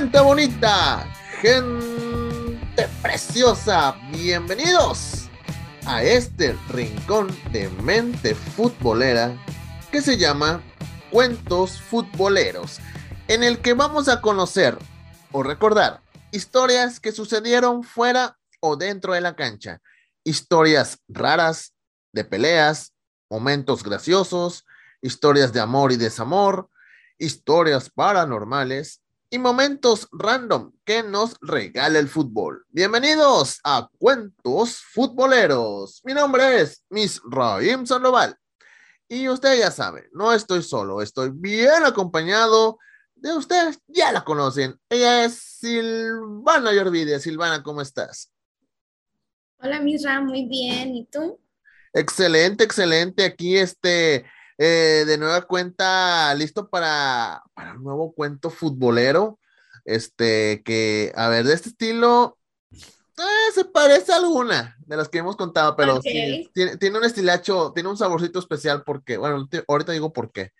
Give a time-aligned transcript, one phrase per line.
[0.00, 1.06] Gente bonita,
[1.42, 5.28] gente preciosa, bienvenidos
[5.84, 9.36] a este rincón de mente futbolera
[9.92, 10.62] que se llama
[11.10, 12.78] Cuentos Futboleros,
[13.28, 14.78] en el que vamos a conocer
[15.32, 16.00] o recordar
[16.32, 19.82] historias que sucedieron fuera o dentro de la cancha,
[20.24, 21.74] historias raras,
[22.14, 22.94] de peleas,
[23.28, 24.64] momentos graciosos,
[25.02, 26.70] historias de amor y desamor,
[27.18, 32.66] historias paranormales y momentos random que nos regala el fútbol.
[32.68, 36.00] Bienvenidos a Cuentos Futboleros.
[36.04, 38.36] Mi nombre es Miss Raim Sandoval.
[39.08, 42.78] Y usted ya sabe, no estoy solo, estoy bien acompañado
[43.14, 44.76] de ustedes, ya la conocen.
[44.88, 47.20] Ella es Silvana Yorvide.
[47.20, 48.32] Silvana, ¿cómo estás?
[49.58, 50.96] Hola, Misra, muy bien.
[50.96, 51.38] ¿Y tú?
[51.92, 53.24] Excelente, excelente.
[53.24, 54.24] Aquí este,
[54.62, 59.38] eh, de nueva cuenta, listo para, para un nuevo cuento futbolero.
[59.86, 62.36] Este, que, a ver, de este estilo,
[62.70, 67.04] eh, se parece a alguna de las que hemos contado, pero sí, tiene, tiene, un
[67.04, 70.52] estilacho, tiene un saborcito especial porque, bueno, ahorita digo por qué.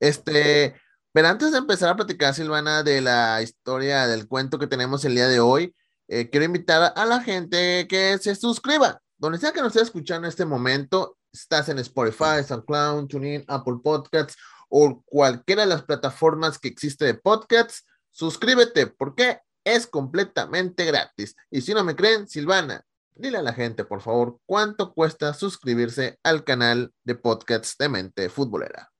[0.00, 0.74] Este,
[1.12, 5.14] pero antes de empezar a platicar, Silvana, de la historia del cuento que tenemos el
[5.14, 5.76] día de hoy,
[6.08, 10.26] eh, quiero invitar a la gente que se suscriba donde sea que nos esté escuchando
[10.26, 14.36] en este momento, estás en Spotify, SoundCloud, TuneIn, Apple Podcasts
[14.68, 21.36] o cualquiera de las plataformas que existe de podcasts, suscríbete porque es completamente gratis.
[21.50, 26.18] Y si no me creen, Silvana, dile a la gente, por favor, cuánto cuesta suscribirse
[26.22, 28.90] al canal de podcasts de Mente Futbolera.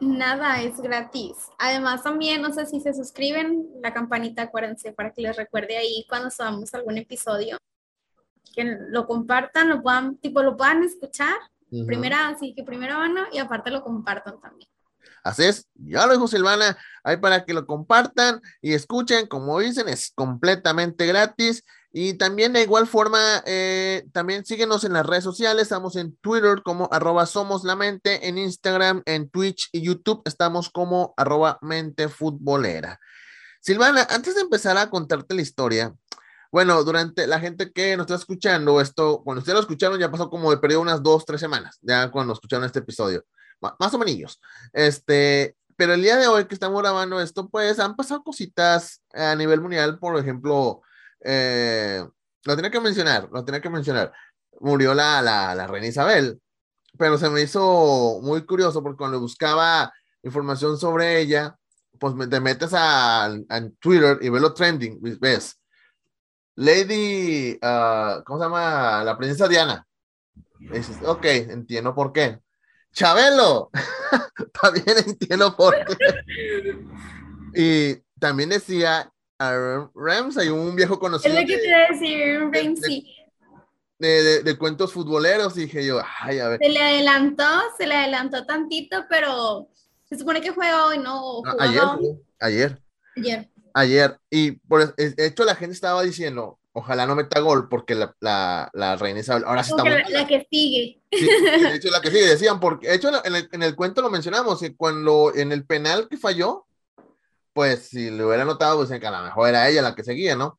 [0.00, 1.36] Nada, es gratis.
[1.58, 6.06] Además, también, no sé si se suscriben, la campanita, acuérdense, para que les recuerde ahí
[6.08, 7.58] cuando subamos algún episodio
[8.54, 11.36] que lo compartan, lo puedan, tipo, lo puedan escuchar.
[11.86, 14.68] Primera, así que primera mano y aparte lo compartan también.
[15.22, 19.88] Así es, ya lo dijo Silvana, ahí para que lo compartan y escuchen, como dicen,
[19.88, 21.62] es completamente gratis.
[21.92, 26.62] Y también de igual forma, eh, también síguenos en las redes sociales, estamos en Twitter
[26.62, 32.08] como arroba somos la mente, en Instagram, en Twitch y YouTube estamos como arroba mente
[32.08, 33.00] futbolera.
[33.60, 35.94] Silvana, antes de empezar a contarte la historia,
[36.50, 40.28] bueno, durante la gente que nos está escuchando, esto, cuando ustedes lo escucharon, ya pasó
[40.28, 43.24] como de periodo unas dos, tres semanas, ya cuando escucharon este episodio,
[43.78, 44.40] más o menos.
[44.72, 49.34] Este, pero el día de hoy que estamos grabando esto, pues han pasado cositas a
[49.36, 50.82] nivel mundial, por ejemplo,
[51.24, 52.04] eh,
[52.44, 54.12] lo tenía que mencionar, lo tenía que mencionar.
[54.60, 56.40] Murió la, la, la reina Isabel,
[56.98, 61.56] pero se me hizo muy curioso porque cuando buscaba información sobre ella,
[61.98, 65.59] pues te metes a, a Twitter y ves lo trending, ves
[66.60, 69.02] Lady, uh, ¿cómo se llama?
[69.02, 69.86] La princesa Diana.
[70.58, 72.38] Dices, ok, entiendo por qué.
[72.92, 73.70] Chabelo,
[74.62, 75.96] también entiendo por qué.
[77.54, 81.34] Y también decía Ramsay, un viejo conocido.
[81.34, 83.16] Es lo que te iba a decir, Ramsay.
[83.98, 86.60] De, de, de, cuentos futboleros, dije yo, ay, a ver.
[86.62, 87.48] Se le adelantó,
[87.78, 89.70] se le adelantó tantito, pero
[90.04, 91.40] se supone que juega hoy, ¿no?
[91.58, 91.82] Ayer,
[92.38, 92.82] ayer.
[93.16, 97.94] Ayer ayer y por de hecho la gente estaba diciendo, ojalá no meta gol porque
[97.94, 101.00] la, la, la reina Isabel ahora sí está la, la, que sigue.
[101.12, 104.02] Sí, de hecho la que sigue decían porque de hecho en el, en el cuento
[104.02, 106.66] lo mencionamos que cuando en el penal que falló
[107.52, 110.36] pues si le hubiera notado pues que a lo mejor era ella la que seguía,
[110.36, 110.58] ¿no?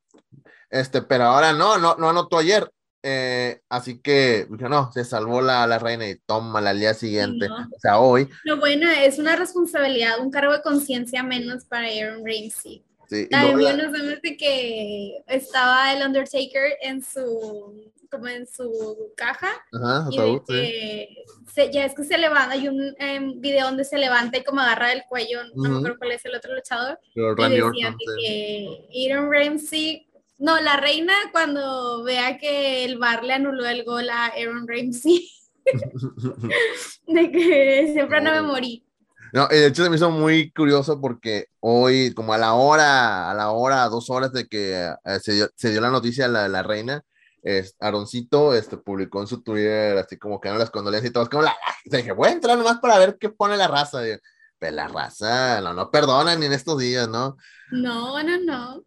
[0.69, 2.71] Este, pero ahora no, no, no anotó ayer.
[3.03, 7.55] Eh, así que no, se salvó la, la reina y toma al día siguiente, no.
[7.55, 8.29] o sea, hoy.
[8.43, 12.85] Lo bueno es una responsabilidad, un cargo de conciencia menos para Aaron Ramsey.
[13.11, 19.49] Sí, También nos vemos de que estaba el Undertaker en su como en su caja
[19.73, 21.23] Ajá, y de que
[21.53, 24.61] se, ya es que se levanta, hay un eh, video donde se levanta y como
[24.61, 25.69] agarra el cuello, no uh -huh.
[25.69, 30.07] me acuerdo cuál es el otro luchador, Pero y decía Orton, que Aaron Ramsey,
[30.37, 35.29] no, la reina cuando vea que el bar le anuló el gol a Aaron Ramsey,
[37.07, 38.85] de que siempre no me morí.
[39.33, 43.33] No, de hecho se me hizo muy curioso porque hoy, como a la hora, a
[43.33, 46.33] la hora, a dos horas de que eh, se, dio, se, dio, la noticia de
[46.33, 47.03] la, la, reina,
[47.41, 51.29] es, Aaroncito este, publicó en su Twitter así como que no las condolencias y todo,
[51.29, 51.55] como la,
[51.85, 54.07] dije, voy a entrar nomás para ver qué pone la raza.
[54.07, 54.17] Y,
[54.61, 57.35] pero la raza, no, no perdonan en estos días, ¿no?
[57.71, 58.83] No, no, no.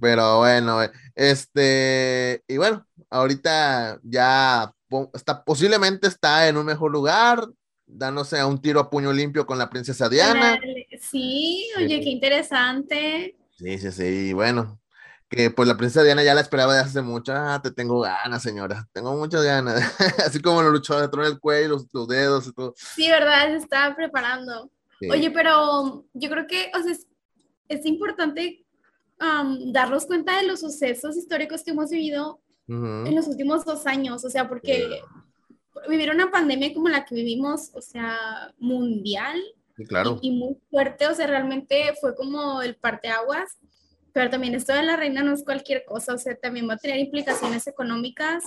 [0.00, 0.78] Pero bueno,
[1.14, 4.72] este, y bueno, ahorita ya
[5.12, 7.46] está, posiblemente está en un mejor lugar,
[7.92, 10.58] dándose a un tiro a puño limpio con la princesa Diana.
[11.00, 13.36] Sí, oye, qué interesante.
[13.56, 14.80] Sí, sí, sí, bueno,
[15.28, 17.32] que pues la princesa Diana ya la esperaba desde hace mucho.
[17.34, 19.80] Ah, te tengo ganas, señora, tengo muchas ganas.
[20.26, 22.74] Así como lo luchó de tronar el cuello, los, los, dedos y todo.
[22.76, 24.70] Sí, verdad, se estaba preparando.
[25.00, 25.10] Sí.
[25.10, 27.06] Oye, pero yo creo que, o sea, es,
[27.68, 28.64] es importante
[29.20, 34.24] um, darnos cuenta de los sucesos históricos que hemos vivido en los últimos dos años,
[34.24, 35.02] o sea, porque
[35.88, 39.40] vivir una pandemia como la que vivimos, o sea, mundial.
[39.88, 40.18] claro.
[40.22, 43.58] Y, muy fuerte, o sea, realmente fue como el parteaguas,
[44.12, 46.78] pero también esto de la reina no es cualquier cosa, o sea, también va a
[46.78, 48.44] tener implicaciones económicas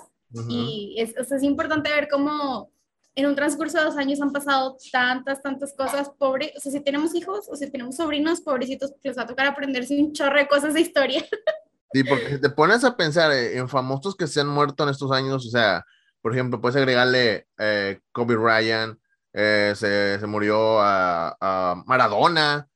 [0.50, 2.70] y es, o sea, es importante ver cómo
[3.16, 6.82] en un transcurso de dos años han pasado tantas, tantas cosas, pobre, o sea, si
[6.82, 10.48] tenemos hijos o si tenemos sobrinos, pobrecitos, les va a tocar aprenderse un chorro de
[10.48, 11.26] cosas de historia.
[11.94, 14.90] Sí, porque si te pones a pensar eh, en famosos que se han muerto en
[14.90, 15.86] estos años, o sea,
[16.26, 19.00] por ejemplo, puedes agregarle eh, Kobe Ryan,
[19.32, 22.68] eh, se, se, murió a, a, Maradona,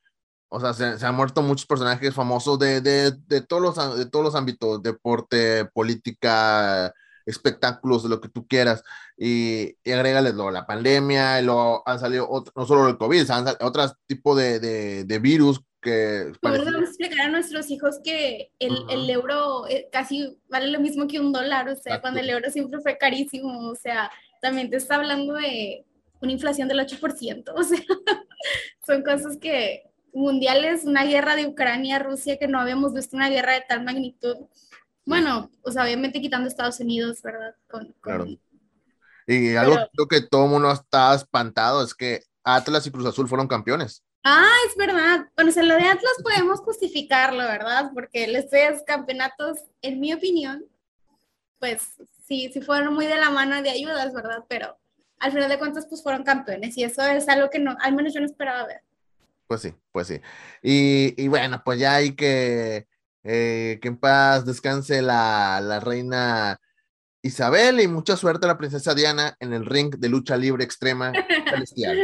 [0.50, 4.24] o sea, se, han muerto muchos personajes famosos de, de, de, todos los, de todos
[4.24, 6.94] los ámbitos, deporte, política,
[7.26, 8.84] espectáculos, lo que tú quieras,
[9.18, 13.46] y, y agrégales lo, la pandemia, y lo, han salido no solo el COVID, han
[13.46, 16.32] salido otros tipos de, de, de virus que...
[16.42, 18.94] Vamos a explicar a nuestros hijos que el, uh -huh.
[18.94, 22.02] el, euro eh, casi vale lo mismo que un dólar, o sea, Exacto.
[22.02, 24.12] cuando el euro siempre fue carísimo, o sea,
[24.42, 25.86] también te está hablando de
[26.22, 27.80] una inflación del 8%, o sea,
[28.86, 29.84] son cosas que
[30.14, 34.36] mundiales, una guerra de Ucrania, Rusia, que no habíamos visto una guerra de tal magnitud.
[35.06, 37.56] Bueno, o sea, obviamente quitando Estados Unidos, ¿verdad?
[37.68, 37.94] Con, con...
[38.02, 38.26] Claro.
[39.28, 40.08] Y algo Pero...
[40.08, 44.04] que todo mundo está espantado es que Atlas y Cruz Azul fueron campeones.
[44.24, 45.28] Ah, es verdad.
[45.36, 47.92] Bueno, o sea, lo de Atlas podemos justificarlo, ¿verdad?
[47.94, 50.66] Porque los tres campeonatos, en mi opinión,
[51.60, 51.82] pues
[52.28, 54.44] sí, sí fueron muy de la mano de ayudas, ¿verdad?
[54.48, 54.78] Pero
[55.20, 58.14] al final de cuentas, pues fueron campeones y eso es algo que no, al menos
[58.14, 58.82] yo no esperaba ver.
[59.48, 60.22] Pues sí, pues sí.
[60.62, 62.88] Y, y bueno, pues ya hay que,
[63.24, 66.60] eh, que en paz descanse la, la reina
[67.22, 71.12] Isabel y mucha suerte a la princesa Diana en el ring de lucha libre extrema
[71.50, 71.98] celestial.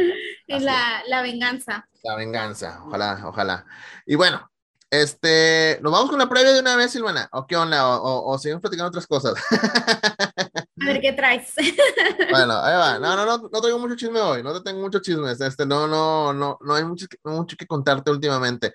[0.46, 1.88] La, la, venganza.
[2.02, 3.66] La venganza, ojalá, ojalá.
[4.06, 4.50] Y bueno,
[4.90, 7.28] este, nos vamos con la previa de una vez, Silvana.
[7.32, 7.88] ¿O qué onda?
[7.88, 9.34] ¿O, o, o seguimos platicando otras cosas?
[10.80, 11.54] A ver qué traes.
[12.30, 12.98] bueno, ahí va.
[12.98, 14.42] No, no, no, no traigo mucho chisme hoy.
[14.42, 15.32] No te tengo mucho chisme.
[15.32, 18.72] Este, no, no, no, no hay mucho, mucho que contarte últimamente.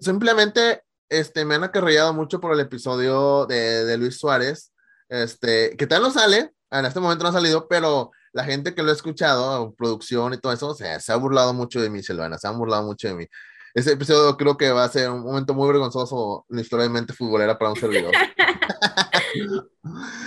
[0.00, 4.72] Simplemente, este, me han acarreado mucho por el episodio de, de Luis Suárez
[5.12, 8.82] este, que tal no sale, en este momento no ha salido, pero la gente que
[8.82, 12.02] lo ha escuchado, producción y todo eso, o sea, se ha burlado mucho de mí,
[12.02, 13.26] Silvana, se han burlado mucho de mí.
[13.74, 16.90] Ese episodio creo que va a ser un momento muy vergonzoso en la historia de
[16.90, 18.12] mente futbolera para un servidor.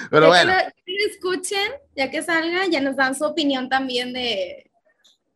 [0.10, 0.54] pero bueno.
[0.86, 4.72] Que lo escuchen, ya que salga, ya nos dan su opinión también de,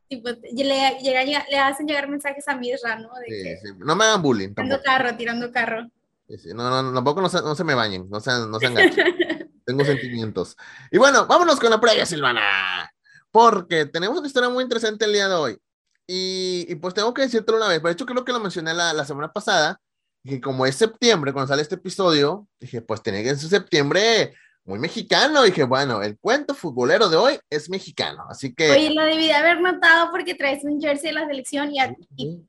[0.08, 3.10] tipo, le, llega, le hacen llegar mensajes a Misra, ¿no?
[3.20, 3.74] De sí, que, sí.
[3.78, 4.50] No me hagan bullying.
[4.50, 4.84] Tirando Tampoco.
[4.84, 5.88] carro, tirando carro.
[6.28, 6.50] Sí.
[6.54, 9.06] No, no, tampoco no se, no se me bañen, no se, no se enganchen.
[9.70, 10.58] Tengo sentimientos.
[10.90, 12.92] Y bueno, vámonos con la previa, Silvana.
[13.30, 15.58] Porque tenemos una historia muy interesante el día de hoy.
[16.08, 17.84] Y, y pues tengo que decírtelo una vez.
[17.84, 19.80] De hecho, creo que lo mencioné la, la semana pasada.
[20.24, 24.34] Que como es septiembre, cuando sale este episodio, dije, pues tiene que ser septiembre
[24.66, 25.44] muy mexicano.
[25.44, 28.26] dije, bueno, el cuento futbolero de hoy es mexicano.
[28.28, 28.72] Así que.
[28.72, 31.96] Oye, lo debí de haber notado porque traes un jersey de la selección y, a,
[32.16, 32.40] y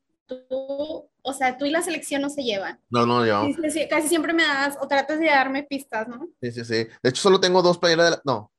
[0.48, 2.80] tú, o sea, tú y la selección no se llevan.
[2.90, 3.24] No, no,
[3.70, 6.28] sí, casi siempre me das o tratas de darme pistas, ¿no?
[6.40, 6.86] Sí, sí, sí.
[7.02, 8.22] De hecho, solo tengo dos playeras de la.
[8.24, 8.52] No.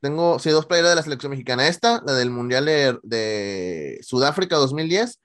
[0.00, 1.68] Tengo, sí, dos playeras de la selección mexicana.
[1.68, 5.20] Esta, la del Mundial de, de Sudáfrica 2010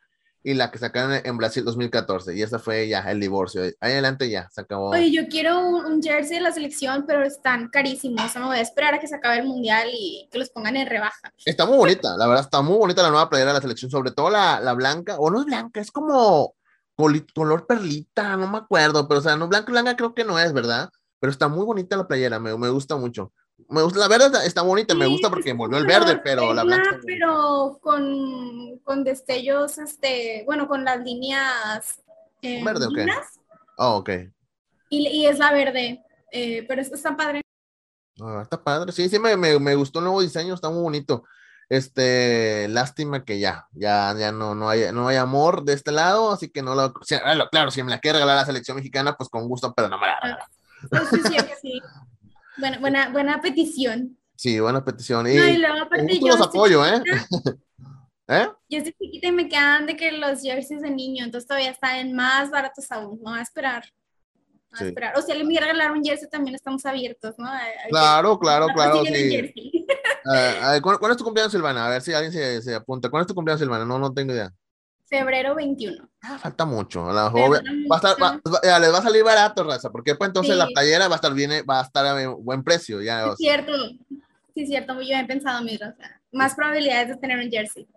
[0.47, 2.33] y la que sacaron en Brasil 2014.
[2.33, 3.63] Y esa fue ya el divorcio.
[3.81, 4.91] Ahí adelante ya, se acabó.
[4.91, 8.23] Oye, yo quiero un, un, jersey de la selección, pero están carísimos.
[8.23, 10.49] O sea, me voy a esperar a que se acabe el mundial y que los
[10.49, 11.33] pongan en rebaja.
[11.43, 14.11] Está muy bonita, la verdad, está muy bonita la nueva playera de la selección, sobre
[14.11, 16.55] todo la, la blanca, o no es blanca, es como
[16.95, 20.53] color perlita, no me acuerdo, pero o sea, no blanca, blanca creo que no es,
[20.53, 20.89] ¿verdad?
[21.19, 23.33] Pero está muy bonita la playera, me, me gusta mucho.
[23.69, 26.63] Me gusta, la verde está bonita, sí, me gusta porque volvió el verde, pero la
[26.63, 26.99] blanca.
[27.05, 32.01] Pero con, con destellos, este, bueno, con las líneas.
[32.41, 33.07] Eh, ¿Verde o qué?
[33.77, 34.09] Oh, ok.
[34.89, 37.41] Y, y es la verde, eh, pero esto está padre.
[38.19, 41.23] Oh, está padre, sí, sí, me, me, me, gustó el nuevo diseño, está muy bonito.
[41.69, 46.31] Este, lástima que ya, ya, ya no, no hay, no hay amor de este lado,
[46.31, 49.47] así que no lo, claro, si me la quiere regalar la selección mexicana, pues con
[49.47, 50.49] gusto, pero no me la regala.
[51.09, 51.81] Sí, sí, sí.
[52.57, 54.17] Buena, buena, buena petición.
[54.35, 55.27] Sí, buena petición.
[55.27, 57.01] Y, no, y luego, aparte, yo los apoyo, ¿eh?
[58.27, 58.47] ¿eh?
[58.69, 62.13] Yo estoy chiquita y me quedan de que los jerseys de niño, entonces todavía están
[62.13, 63.19] más baratos aún.
[63.21, 63.85] No a esperar.
[64.71, 64.83] No sí.
[64.83, 65.17] a esperar.
[65.17, 67.49] O si alguien quiere regalar un jersey, también estamos abiertos, ¿no?
[67.89, 69.03] Claro, que, claro, claro.
[69.05, 69.85] Sí.
[70.25, 71.87] Uh, ¿cuándo, ¿Cuándo es tu cumpleaños, Silvana?
[71.87, 73.09] A ver si alguien se, se apunta.
[73.09, 73.85] ¿Cuándo es tu cumpleaños, Silvana?
[73.85, 74.53] No, no tengo idea.
[75.07, 76.09] Febrero 21.
[76.21, 77.09] Ah, falta mucho.
[77.09, 80.15] A la joven, va a estar, va, va, les va a salir barato, raza, porque
[80.15, 80.59] pues entonces sí.
[80.59, 83.01] la playera va a estar bien, va a estar a buen precio.
[83.01, 83.71] Ya, es cierto,
[84.53, 86.21] sí, es cierto, muy bien pensado, mi raza.
[86.31, 87.87] Más probabilidades de tener un jersey.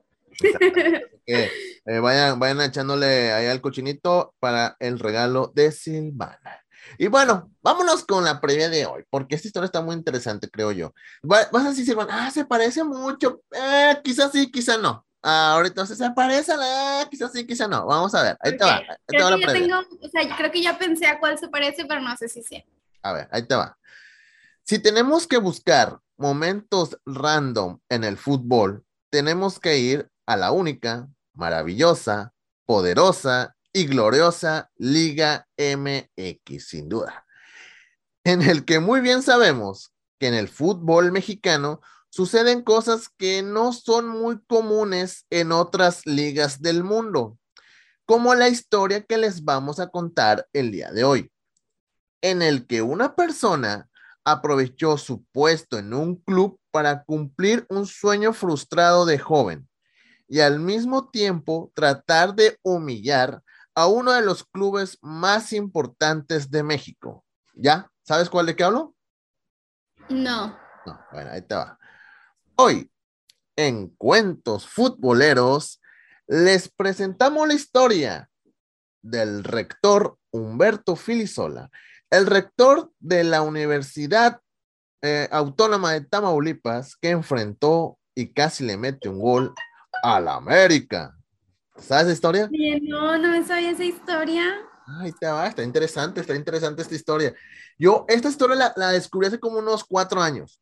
[1.33, 6.65] Eh, vayan, vayan echándole ahí al cochinito para el regalo de Silvana.
[6.99, 10.73] Y bueno, vámonos con la previa de hoy, porque esta historia está muy interesante, creo
[10.73, 10.93] yo.
[11.23, 15.07] vas a decir, Silvana, ah, se parece mucho, eh, quizás sí, quizás no.
[15.23, 17.87] Ah, ahorita se parece, ah, quizás sí, quizás no.
[17.87, 18.77] Vamos a ver, ahí te va.
[18.77, 19.79] Ahí te va la previa.
[19.79, 22.65] o sea, creo que ya pensé a cuál se parece, pero no sé si sí.
[23.03, 23.79] A ver, ahí te va.
[24.65, 31.09] Si tenemos que buscar momentos random en el fútbol, tenemos que ir a la única,
[31.35, 32.33] maravillosa,
[32.65, 37.27] poderosa y gloriosa Liga MX, sin duda,
[38.25, 43.73] en el que muy bien sabemos que en el fútbol mexicano suceden cosas que no
[43.73, 47.39] son muy comunes en otras ligas del mundo,
[48.05, 51.33] como la historia que les vamos a contar el día de hoy,
[52.21, 53.89] en el que una persona
[54.25, 59.69] aprovechó su puesto en un club para cumplir un sueño frustrado de joven
[60.29, 63.43] y al mismo tiempo tratar de humillar
[63.75, 67.25] a uno de los clubes más importantes de México.
[67.55, 67.91] ¿Ya?
[68.03, 68.95] ¿Sabes cuál de qué hablo?
[70.09, 70.57] No.
[70.87, 71.80] No, bueno, ahí te va.
[72.63, 72.91] Hoy,
[73.57, 75.81] en Cuentos Futboleros,
[76.27, 78.29] les presentamos la historia
[79.01, 81.71] del rector Humberto Filisola,
[82.11, 84.43] el rector de la Universidad
[85.01, 89.55] eh, Autónoma de Tamaulipas, que enfrentó y casi le mete un gol
[90.03, 91.17] a la América.
[91.79, 92.51] ¿Sabes esa historia?
[92.83, 94.45] no, no me sabía esa historia.
[94.99, 97.35] Ay, te va, está interesante, está interesante esta historia.
[97.79, 100.60] Yo esta historia la, descubrí hace como unos cuatro años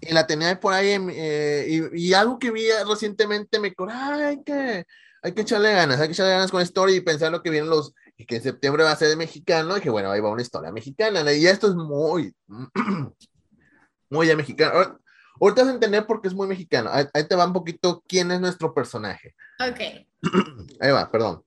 [0.00, 4.84] y la tenía por ahí eh, y, algo que vi recientemente me dijo, ay, que,
[5.22, 7.70] hay que echarle ganas, hay que echarle ganas con historia y pensar lo que vienen
[7.70, 10.30] los, y que en septiembre va a ser de mexicano, y que bueno, ahí va
[10.30, 12.34] una historia mexicana, y esto es muy,
[14.10, 14.98] muy de mexicano.
[15.40, 16.90] Ahorita vas a entender por qué es muy mexicano.
[16.90, 19.34] Ahí, te va un poquito quién es nuestro personaje.
[19.60, 19.80] Ok.
[20.80, 21.42] Ahí va, perdón.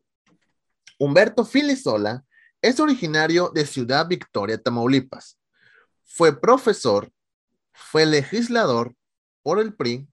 [0.99, 2.23] Humberto Filisola
[2.61, 5.39] es originario de Ciudad Victoria, Tamaulipas.
[6.03, 7.11] Fue profesor,
[7.79, 8.95] fue legislador
[9.41, 10.07] por el PRI.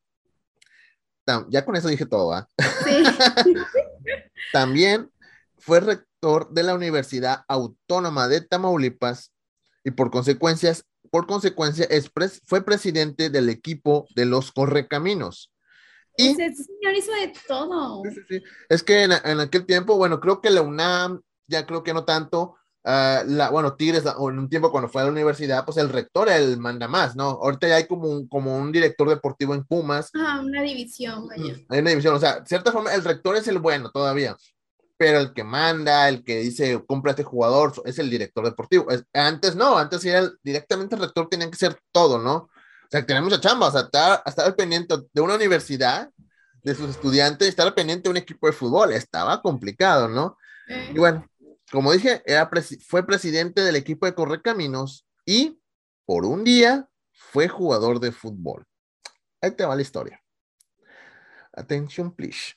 [1.48, 2.48] Ya con eso dije todo, ¿ah?
[2.84, 3.02] Sí.
[4.52, 5.10] También
[5.58, 9.32] fue rector de la Universidad Autónoma de Tamaulipas
[9.82, 11.88] y por consecuencias por consecuencia,
[12.44, 15.52] fue presidente del equipo de los Correcaminos.
[16.16, 18.02] Y, ese señor hizo de todo.
[18.68, 22.56] Es que en, aquel tiempo, bueno, creo que la UNAM, ya creo que no tanto,
[22.86, 26.28] ah, la, bueno, Tigres, en un tiempo cuando fue a la universidad, pues el rector,
[26.30, 27.24] el manda más, ¿no?
[27.42, 30.10] Ahorita ya hay como un, como un director deportivo en Pumas.
[30.14, 31.56] Ah, una división, vaya.
[31.68, 34.36] Hay una división, o sea, de cierta forma, el rector es el bueno todavía
[34.98, 38.86] pero el que manda, el que dice compra este jugador, es el director deportivo.
[39.12, 42.34] antes no, antes era directamente el rector, tenía que ser todo, ¿no?
[42.36, 46.10] O sea, tenía mucha chamba, o sea, estar, estar pendiente de una universidad,
[46.62, 50.36] de sus estudiantes, estar pendiente de un equipo de fútbol, estaba complicado, ¿no?
[50.92, 51.24] Y bueno,
[51.70, 52.50] como dije, era
[52.86, 55.60] fue presidente del equipo de Correcaminos y
[56.04, 58.64] por un día fue jugador de fútbol.
[59.40, 60.22] Ahí te va la historia.
[61.52, 62.54] Atención, please.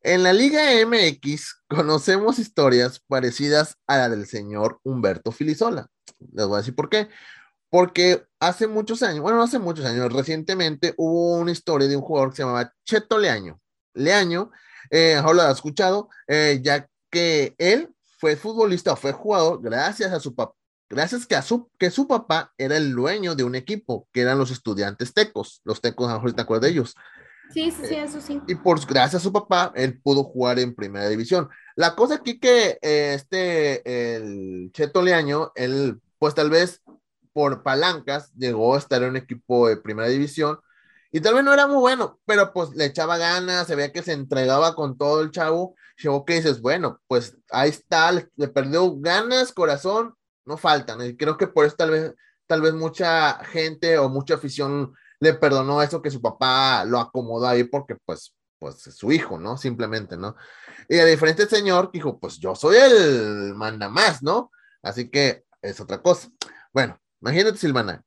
[0.00, 5.88] En la Liga MX conocemos historias parecidas a la del señor Humberto Filisola.
[6.32, 7.08] Les voy a decir por qué.
[7.70, 12.02] Porque hace muchos años, bueno, no hace muchos años, recientemente hubo una historia de un
[12.02, 13.60] jugador que se llamaba Cheto Leaño.
[13.94, 14.52] Leaño,
[14.90, 17.92] eh, lo ha escuchado, eh, ya que él
[18.24, 20.54] fue futbolista, fue jugador gracias a su papá,
[20.88, 24.38] gracias que, a su, que su papá era el dueño de un equipo, que eran
[24.38, 25.60] los estudiantes tecos.
[25.62, 26.94] Los tecos, ahorita acuerdo de ellos.
[27.52, 28.40] Sí, sí, sí, eso sí.
[28.48, 31.50] Y por gracias a su papá, él pudo jugar en primera división.
[31.76, 36.80] La cosa aquí que eh, este, el Cheto Leaño, él, pues tal vez
[37.34, 40.58] por palancas llegó a estar en un equipo de primera división
[41.14, 44.02] y tal vez no era muy bueno, pero pues le echaba ganas, se veía que
[44.02, 45.76] se entregaba con todo el chavo.
[45.96, 51.00] Llegó que dices, bueno, pues ahí está, le, le perdió ganas, corazón, no faltan.
[51.06, 52.14] Y creo que por eso tal vez,
[52.48, 57.46] tal vez mucha gente o mucha afición le perdonó eso que su papá lo acomodó
[57.46, 59.56] ahí porque pues, pues es su hijo, ¿no?
[59.56, 60.34] Simplemente, ¿no?
[60.88, 64.50] Y a diferente señor dijo, pues yo soy el manda más, ¿no?
[64.82, 66.28] Así que es otra cosa.
[66.72, 68.02] Bueno, imagínate, Silvana,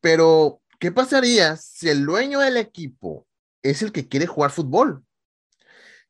[0.00, 3.26] pero ¿qué pasaría si el dueño del equipo
[3.62, 5.04] es el que quiere jugar fútbol?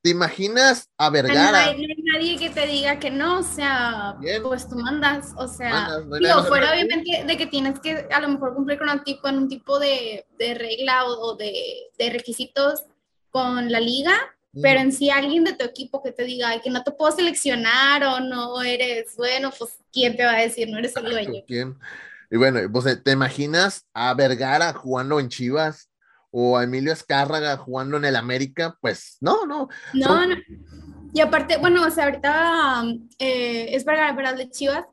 [0.00, 1.50] ¿Te imaginas a Vergara?
[1.50, 5.88] No hay, nadie que te diga que no, o sea, pues tú mandas, o sea,
[5.98, 9.38] no fuera obviamente de que tienes que a lo mejor cumplir con un tipo, en
[9.38, 11.52] un tipo de, de regla o, de,
[11.98, 12.84] de, requisitos
[13.30, 14.14] con la liga,
[14.62, 18.04] pero en sí alguien de tu equipo que te diga que no te puedo seleccionar
[18.04, 20.68] o no eres bueno, pues ¿quién te va a decir?
[20.70, 21.42] No eres el dueño.
[21.46, 21.76] ¿Quién?
[22.30, 25.88] Y bueno, pues, ¿te imaginas a Vergara jugando en Chivas?
[26.30, 29.68] o a Emilio Escárraga jugando en el América, pues no, no.
[29.94, 30.36] No, no.
[31.12, 32.84] Y aparte, bueno, o sea, ahorita
[33.18, 34.84] eh, es para verdad de Chivas,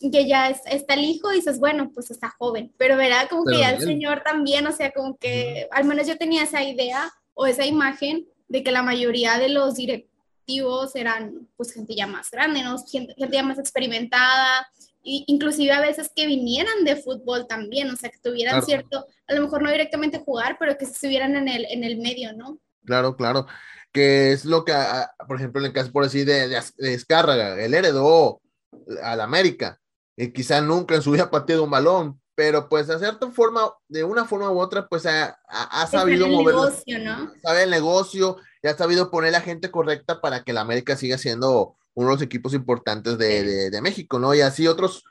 [0.00, 3.58] que ya está el hijo y dices, bueno, pues está joven, pero verá como que
[3.58, 7.46] ya el señor también, o sea, como que al menos yo tenía esa idea o
[7.46, 12.62] esa imagen de que la mayoría de los directivos eran pues gente ya más grande,
[12.62, 12.76] ¿no?
[12.84, 14.66] gente, ya más experimentada,
[15.02, 19.42] inclusive a veces que vinieran de fútbol también, o sea, que tuvieran cierto, a lo
[19.42, 22.58] mejor no directamente jugar, pero que estuvieran en el, en el medio, ¿no?
[22.84, 23.46] Claro, claro,
[23.92, 24.72] que es lo que,
[25.26, 28.40] por ejemplo, en el caso, por decir, de, de, de Escárraga, él heredó
[29.02, 29.80] al América,
[30.16, 33.72] y quizá nunca en su vida ha pateado un balón, pero pues de cierta forma,
[33.88, 36.54] de una forma u otra, pues ha, ha, sabido mover.
[36.54, 37.32] negocio, ¿no?
[37.42, 41.18] Sabe el negocio y ha sabido poner la gente correcta para que la América siga
[41.18, 44.34] siendo uno de los equipos importantes de, de, México, ¿no?
[44.34, 45.04] Y así otros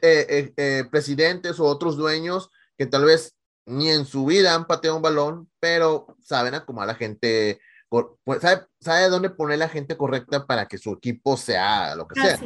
[0.00, 3.36] eh, eh, eh, presidentes o otros dueños que tal vez
[3.66, 8.40] ni en su vida han pateado un balón, pero saben acomodar a la gente, pues,
[8.40, 12.40] sabe, sabe dónde poner la gente correcta para que su equipo sea lo que sea,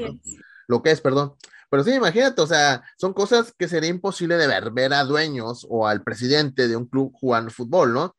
[0.68, 1.34] lo que es, perdón.
[1.70, 5.66] Pero sí, imagínate, o sea, son cosas que sería imposible de ver, ver a dueños
[5.68, 8.15] o al presidente de un club jugando fútbol, ¿no?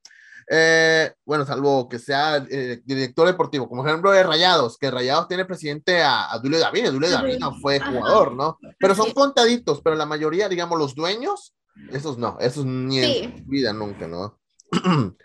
[0.49, 5.43] Eh, bueno, salvo que sea eh, director deportivo, como ejemplo de Rayados, que Rayados tiene
[5.43, 8.57] presidente a, a Dulio David, Dulio David no fue jugador, ¿no?
[8.79, 11.53] Pero son contaditos, pero la mayoría, digamos, los dueños,
[11.91, 14.39] esos no, esos ni en vida nunca, ¿no?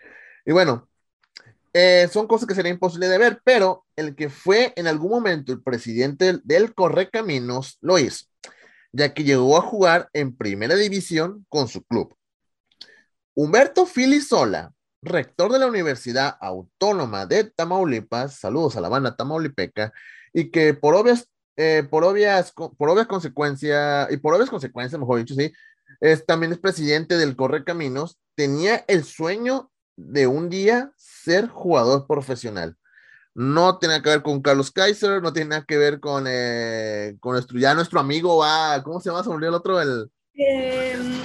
[0.45, 0.88] y bueno,
[1.73, 5.52] eh, son cosas que sería imposible de ver, pero el que fue en algún momento
[5.52, 8.26] el presidente del Correcaminos lo hizo,
[8.93, 12.14] ya que llegó a jugar en primera división con su club.
[13.35, 19.92] Humberto Filisola, rector de la Universidad Autónoma de Tamaulipas, saludos a la banda tamaulipeca,
[20.32, 25.18] y que por obvias, eh, por obvias, por obvias consecuencias, y por obvias consecuencias, mejor
[25.18, 25.52] dicho, sí,
[26.00, 32.76] es, también es presidente del Correcaminos, tenía el sueño de un día ser jugador profesional.
[33.34, 37.32] No tiene que ver con Carlos Kaiser, no tiene nada que ver con, eh, con
[37.32, 39.23] nuestro, ya nuestro amigo, va, ¿cómo se llama?
[39.23, 40.10] Se volvió el otro, el...
[40.34, 41.23] Em,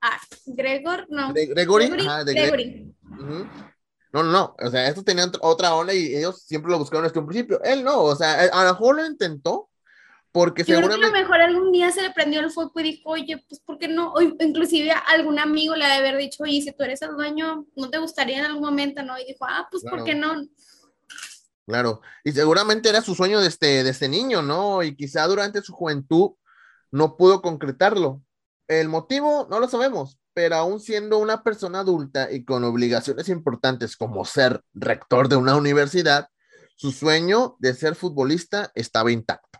[0.00, 1.32] ah, Gregor, no.
[1.32, 1.88] Gregory.
[1.88, 2.93] Gregory.
[3.18, 7.18] No, no, no, o sea, estos tenían otra onda y ellos siempre lo buscaron desde
[7.18, 7.60] un principio.
[7.64, 9.70] Él no, o sea, a lo mejor lo intentó,
[10.30, 11.00] porque Yo seguramente...
[11.00, 13.44] creo que a lo mejor algún día se le prendió el foco y dijo, oye,
[13.48, 14.12] pues ¿por qué no?
[14.12, 17.66] O inclusive algún amigo le ha de haber dicho, oye, si tú eres el dueño,
[17.76, 19.18] ¿no te gustaría en algún momento, no?
[19.18, 20.34] Y dijo, ah, pues ¿por qué no?
[21.66, 24.82] Claro, y seguramente era su sueño de este, de este niño, ¿no?
[24.82, 26.32] Y quizá durante su juventud
[26.90, 28.20] no pudo concretarlo.
[28.68, 33.96] El motivo no lo sabemos, pero aún siendo una persona adulta y con obligaciones importantes
[33.96, 36.28] como ser rector de una universidad,
[36.76, 39.54] su sueño de ser futbolista estaba intacto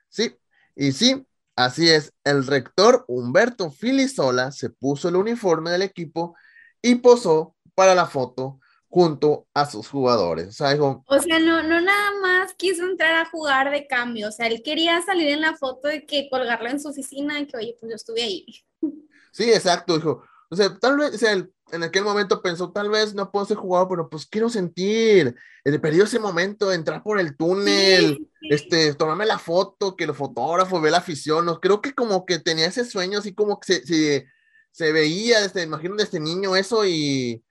[0.08, 0.38] Sí,
[0.76, 1.26] y sí,
[1.56, 6.36] así es, el rector Humberto Filisola se puso el uniforme del equipo
[6.80, 10.48] y posó para la foto junto a sus jugadores.
[10.48, 14.62] O sea, no, no nada más quiso entrar a jugar de cambio, o sea, él
[14.64, 17.90] quería salir en la foto de que colgarla en su oficina y que, oye, pues
[17.90, 18.46] yo estuve ahí.
[19.30, 20.24] Sí, exacto, dijo.
[20.50, 23.58] O sea, tal vez, o sea, en aquel momento pensó, tal vez no puedo ser
[23.58, 29.26] jugador, pero pues quiero sentir, el perdió ese momento, entrar por el túnel, este, tomarme
[29.26, 31.60] la foto, que el fotógrafo ve la afición, ¿no?
[31.60, 34.26] creo que como que tenía ese sueño, así como que se,
[34.72, 37.44] se, veía, este, imagino de este niño eso y,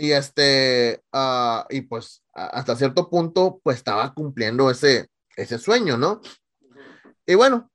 [0.00, 6.20] y este, uh, y pues hasta cierto punto, pues estaba cumpliendo ese, ese sueño, ¿no?
[7.26, 7.70] Y bueno,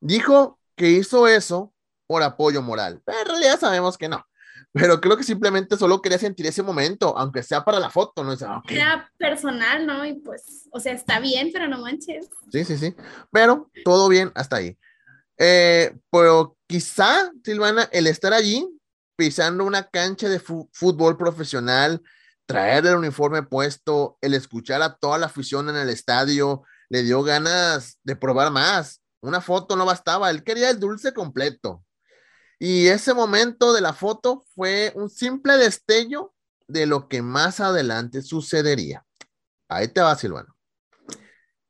[0.00, 1.72] dijo que hizo eso
[2.06, 4.24] por apoyo moral, pero en realidad sabemos que no
[4.72, 8.36] pero creo que simplemente solo quería sentir ese momento, aunque sea para la foto, ¿no?
[8.36, 8.62] Sea,
[9.16, 10.04] personal, ¿no?
[10.04, 12.28] Y pues, o sea, está bien, pero no manches.
[12.52, 12.94] Sí, sí, sí,
[13.30, 14.76] pero todo bien hasta ahí.
[15.38, 18.68] Eh, pero quizá, Silvana, el estar allí,
[19.18, 22.00] pisando una cancha de fútbol profesional,
[22.46, 27.24] traer el uniforme puesto, el escuchar a toda la afición en el estadio, le dio
[27.24, 29.02] ganas de probar más.
[29.20, 31.84] Una foto no bastaba, él quería el dulce completo.
[32.60, 36.32] Y ese momento de la foto fue un simple destello
[36.68, 39.04] de lo que más adelante sucedería.
[39.68, 40.56] Ahí te va, Silvano.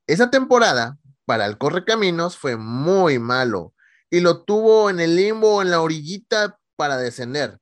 [0.07, 3.73] Esa temporada, para el Correcaminos fue muy malo
[4.11, 7.59] y lo tuvo en el limbo, en la orillita para descender,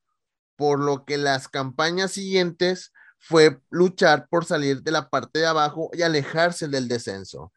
[0.57, 5.89] por lo que las campañas siguientes fue luchar por salir de la parte de abajo
[5.95, 7.51] y alejarse del descenso.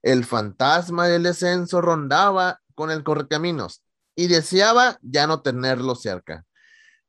[0.00, 3.84] El fantasma del descenso rondaba con el Correcaminos
[4.16, 6.46] y deseaba ya no tenerlo cerca.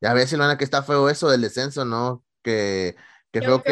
[0.02, 2.26] Ya ves, Silvana, que está feo eso del descenso, ¿no?
[2.44, 2.98] Que
[3.34, 3.72] que fue que,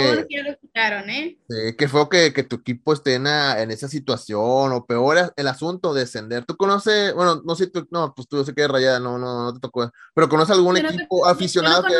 [1.49, 1.75] ¿eh?
[1.77, 5.93] que fue que, que, tu equipo esté en, en, esa situación, o peor el asunto
[5.93, 6.45] de descender.
[6.45, 9.53] ¿Tú conoces, bueno, no sé, tú, no, pues tú sé que rayada, no, no, no
[9.53, 11.93] te tocó, pero ¿conoces algún equipo aficionado que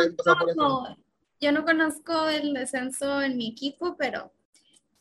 [1.40, 4.32] Yo no conozco el descenso en mi equipo, pero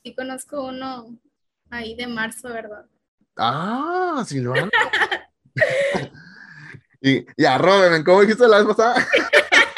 [0.04, 1.18] sí conozco uno
[1.72, 2.86] ahí de marzo, ¿verdad?
[3.38, 4.70] Ah, Silvana.
[7.02, 7.26] y
[7.58, 9.08] Robin, ¿cómo dijiste la vez pasada?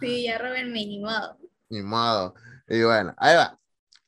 [0.00, 1.36] Sí, ya Robin, ni modo.
[1.68, 2.34] Ni modo.
[2.68, 3.58] Y bueno, ahí va.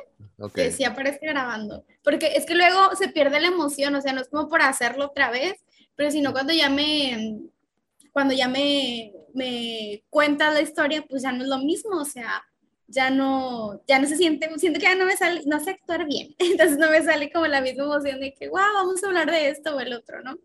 [0.53, 1.85] Que sí aparece grabando.
[2.03, 5.05] Porque es que luego se pierde la emoción, o sea, no es como por hacerlo
[5.05, 5.63] otra vez,
[5.95, 7.39] pero sino cuando ya me,
[8.11, 12.43] cuando ya me, me cuentas la historia, pues ya no es lo mismo, o sea,
[12.87, 16.05] ya no, ya no se siente, siento que ya no me sale, no sé actuar
[16.05, 19.31] bien, entonces no me sale como la misma emoción de que, wow, vamos a hablar
[19.31, 20.37] de esto o el otro, ¿no?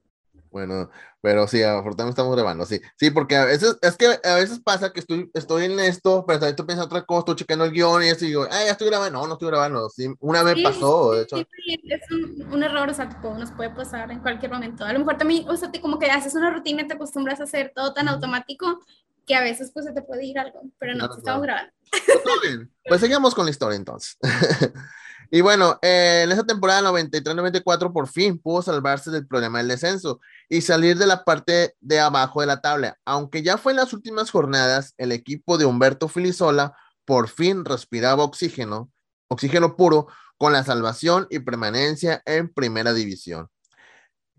[0.51, 2.81] Bueno, pero sí, afortunadamente estamos grabando, sí.
[2.97, 6.39] Sí, porque a veces, es que a veces pasa que estoy, estoy en esto, pero
[6.39, 8.73] también estoy pensando otra cosa, estoy checando el guion y eso, y digo, ah, ya
[8.73, 9.19] estoy grabando.
[9.19, 9.89] No, no estoy grabando.
[9.91, 11.37] Sí, una vez pasó, de hecho.
[11.37, 14.85] Sí, es un, un, error, o sea, tipo, nos puede pasar en cualquier momento.
[14.85, 17.45] A lo mejor también, o sea, te, como que haces una rutina te acostumbras a
[17.45, 18.81] hacer todo tan automático
[19.27, 21.73] que a veces pues se te puede ir algo, pero no, estamos grabando.
[21.91, 22.73] Pues, bien.
[22.87, 24.17] Pues seguimos con la historia entonces.
[25.31, 30.21] Y bueno, eh, en esa temporada 93-94 por fin pudo salvarse del problema del descenso
[30.49, 32.99] y salir de la parte de abajo de la tabla.
[33.05, 38.25] Aunque ya fue en las últimas jornadas, el equipo de Humberto Filisola por fin respiraba
[38.25, 38.91] oxígeno,
[39.29, 43.49] oxígeno puro, con la salvación y permanencia en primera división.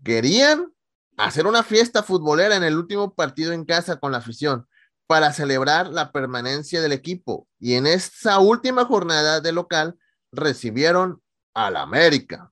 [0.02, 0.72] Querían
[1.18, 4.66] hacer una fiesta futbolera en el último partido en casa con la afición
[5.06, 7.46] para celebrar la permanencia del equipo.
[7.58, 9.98] Y en esa última jornada de local,
[10.32, 11.20] recibieron
[11.54, 12.50] al América.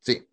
[0.00, 0.26] Sí.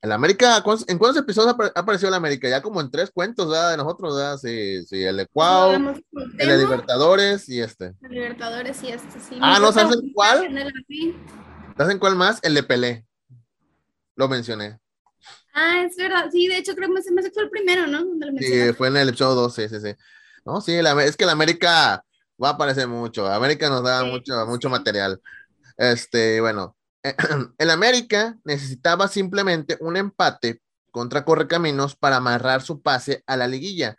[0.00, 2.48] El América, ¿en cuántos episodios ha aparecido el América?
[2.48, 3.72] Ya como en tres cuentos ¿verdad?
[3.72, 4.38] de nosotros, ¿verdad?
[4.38, 7.94] Sí, sí, el Ecuao, el de Libertadores y este.
[8.02, 9.38] El Libertadores y este, sí.
[9.40, 10.48] Ah, ¿no sabes cuál?
[11.76, 12.38] ¿Sabes en cuál más?
[12.42, 13.06] El de Pelé.
[14.14, 14.78] Lo mencioné.
[15.52, 16.28] Ah, es verdad.
[16.30, 18.04] Sí, de hecho creo que me fue el primero, ¿no?
[18.38, 19.94] Sí, fue en el episodio 2, sí, sí, sí.
[20.44, 22.04] No, sí, es que el América
[22.42, 23.26] va a aparecer mucho.
[23.26, 25.20] América nos da mucho, mucho material.
[25.78, 26.76] Este, bueno,
[27.58, 30.60] el América necesitaba simplemente un empate
[30.90, 33.96] contra Correcaminos para amarrar su pase a la liguilla.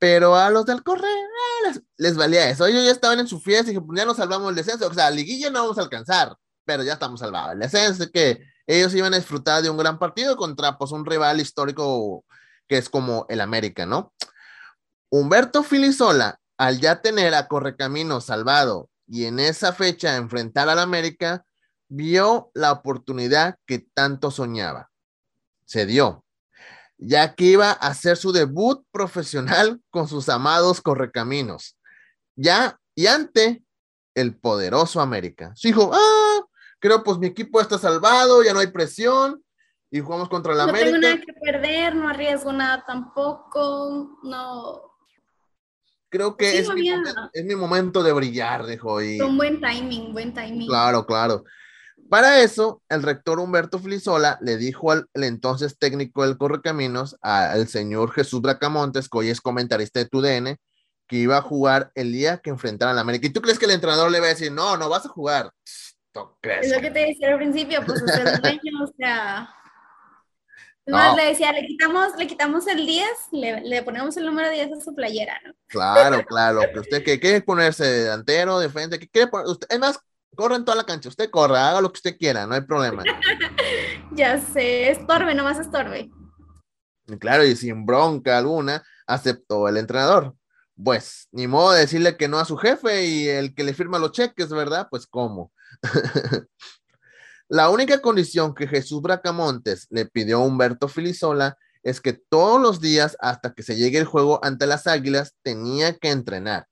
[0.00, 2.66] Pero a los del Corre eh, les, valía eso.
[2.66, 4.88] Ellos ya estaban en su fiesta y dijeron, pues ya nos salvamos el descenso.
[4.88, 7.52] O sea, la liguilla no vamos a alcanzar, pero ya estamos salvados.
[7.52, 11.40] El descenso que ellos iban a disfrutar de un gran partido contra pues, un rival
[11.40, 12.24] histórico
[12.68, 14.12] que es como el América, ¿no?
[15.10, 21.44] Humberto Filisola, al ya tener a Correcaminos salvado y en esa fecha enfrentar al América,
[21.88, 24.90] vio la oportunidad que tanto soñaba.
[25.64, 26.24] Se dio,
[26.98, 31.78] ya que iba a hacer su debut profesional con sus amados correcaminos.
[32.36, 33.62] Ya y ante
[34.14, 35.52] el poderoso América.
[35.54, 36.40] Su hijo, ah,
[36.78, 39.42] creo pues mi equipo está salvado, ya no hay presión
[39.90, 40.90] y jugamos contra el América.
[40.90, 44.87] No tengo nada que perder, no arriesgo nada tampoco, no,
[46.08, 46.68] creo que es,
[47.44, 49.02] mi momento, de brillar, dijo.
[49.02, 49.20] Y...
[49.20, 50.68] Un buen timing, buen timing.
[50.68, 51.44] Claro, claro.
[52.08, 58.12] Para eso, el rector Humberto Flisola le dijo al entonces técnico del Correcaminos, al señor
[58.12, 60.56] Jesús Bracamontes, que hoy es comentarista de TUDN,
[61.06, 63.26] que iba a jugar el día que enfrentaran a la América.
[63.26, 65.50] ¿Y tú crees que el entrenador le va a decir, no, no vas a jugar?
[66.40, 66.66] crees?
[66.66, 69.54] Es lo que te decía al principio, pues es el dueño, o sea,
[70.88, 71.16] no.
[71.16, 74.80] le decía, le quitamos, le quitamos el 10, le, le, ponemos el número 10 a
[74.80, 75.52] su playera, ¿no?
[75.66, 79.78] Claro, claro, que usted que quiere ponerse delantero, de frente, que quiere poner, usted, es
[79.78, 80.00] más,
[80.34, 83.04] corre en toda la cancha, usted corra, haga lo que usted quiera, no hay problema.
[84.12, 86.10] ya sé, estorbe, nomás estorbe.
[87.18, 90.34] claro, y sin bronca alguna, aceptó el entrenador.
[90.82, 93.98] Pues, ni modo de decirle que no a su jefe y el que le firma
[93.98, 94.86] los cheques, ¿verdad?
[94.88, 95.52] Pues, ¿cómo?
[97.48, 102.80] La única condición que Jesús Bracamontes le pidió a Humberto Filisola es que todos los
[102.80, 106.66] días hasta que se llegue el juego ante las Águilas tenía que entrenar,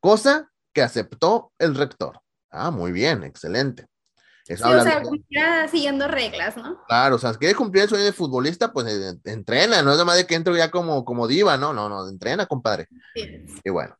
[0.00, 2.20] cosa que aceptó el rector.
[2.50, 3.86] Ah, muy bien, excelente.
[4.46, 6.82] sí, o sea, siguiendo reglas, ¿no?
[6.88, 10.04] Claro, o sea, si quiere cumplir el sueño de futbolista, pues eh, entrena, no es
[10.04, 12.88] más de que entro ya como, como diva, no, no, no, entrena, compadre.
[13.64, 13.96] Y bueno,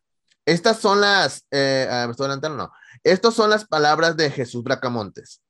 [0.47, 2.73] estas son las, eh, me estoy adelantando, no,
[3.05, 5.43] estas son las palabras de Jesús Bracamontes.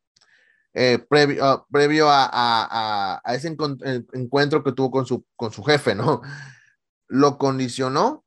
[0.72, 3.56] Eh, previo, ah, previo a, ese
[4.12, 6.22] encuentro que tuvo con su, con su jefe, ¿no?
[7.08, 8.24] Lo condicionó,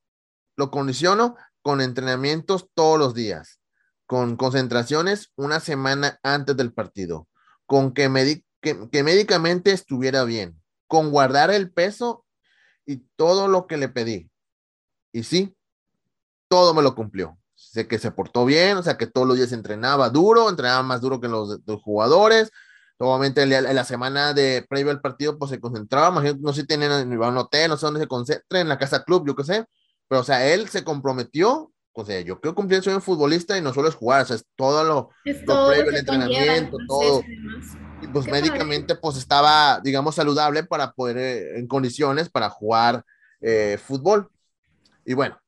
[0.58, 3.62] lo condicionó con entrenamientos todos los días,
[4.06, 7.30] con concentraciones una semana antes del partido,
[7.66, 12.26] con que, que, que médicamente estuviera bien, con guardar el peso
[12.86, 14.30] y todo lo que le pedí.
[15.14, 15.56] Y sí,
[16.50, 17.38] todo me lo cumplió
[17.74, 21.02] sé que se portó bien, o sea, que todos los días entrenaba duro, entrenaba más
[21.02, 22.52] duro que los, jugadores.
[23.00, 26.92] Obviamente en la semana de previo al partido, pues se concentraba, no sé si tienen
[26.92, 29.66] en un hotel, no sé dónde se concentra, en la casa club, yo qué sé,
[30.08, 33.62] pero o sea, él se comprometió, o sea, yo quiero cumplir soy un futbolista y
[33.62, 37.24] no solo es jugar, o sea, es todo lo, previo, el entrenamiento, todo.
[38.04, 43.04] Y pues médicamente, pues estaba, digamos, saludable para poder, eh, en condiciones para jugar
[43.42, 44.30] eh, fútbol.
[45.04, 45.40] Y bueno,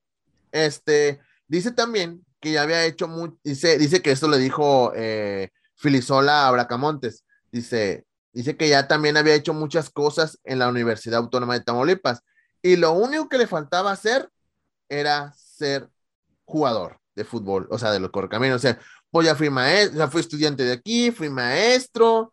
[0.52, 3.10] este, Dice también que ya había hecho,
[3.44, 9.18] dice, dice que esto le dijo eh, Filisola a Bracamontes, dice, dice que ya también
[9.18, 12.22] había hecho muchas cosas en la Universidad Autónoma de Tamaulipas
[12.62, 14.30] y lo único que le faltaba hacer
[14.90, 15.90] era ser
[16.46, 18.80] jugador de fútbol, o sea, de los correcaminos, o sea,
[19.10, 22.32] pues ya fui maestro, ya fui estudiante de aquí, fui maestro,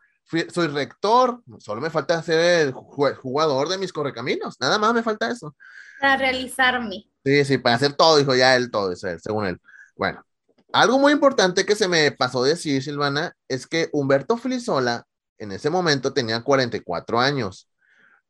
[0.53, 5.31] soy rector, solo me falta ser el jugador de mis correcaminos, nada más me falta
[5.31, 5.55] eso.
[6.01, 7.12] Para realizarme.
[7.25, 9.61] Sí, sí, para hacer todo, dijo ya él todo, según él.
[9.97, 10.25] Bueno,
[10.73, 15.07] algo muy importante que se me pasó decir, Silvana, es que Humberto Filisola
[15.39, 17.69] en ese momento tenía 44 años,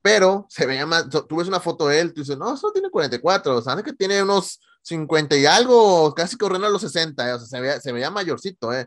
[0.02, 2.90] pero se veía más, tú ves una foto de él, tú dices, no, solo tiene
[2.90, 7.38] 44, sabes que tiene unos 50 y algo, casi corriendo a los 60, eh, o
[7.38, 8.86] sea, se veía, se veía mayorcito, ¿eh?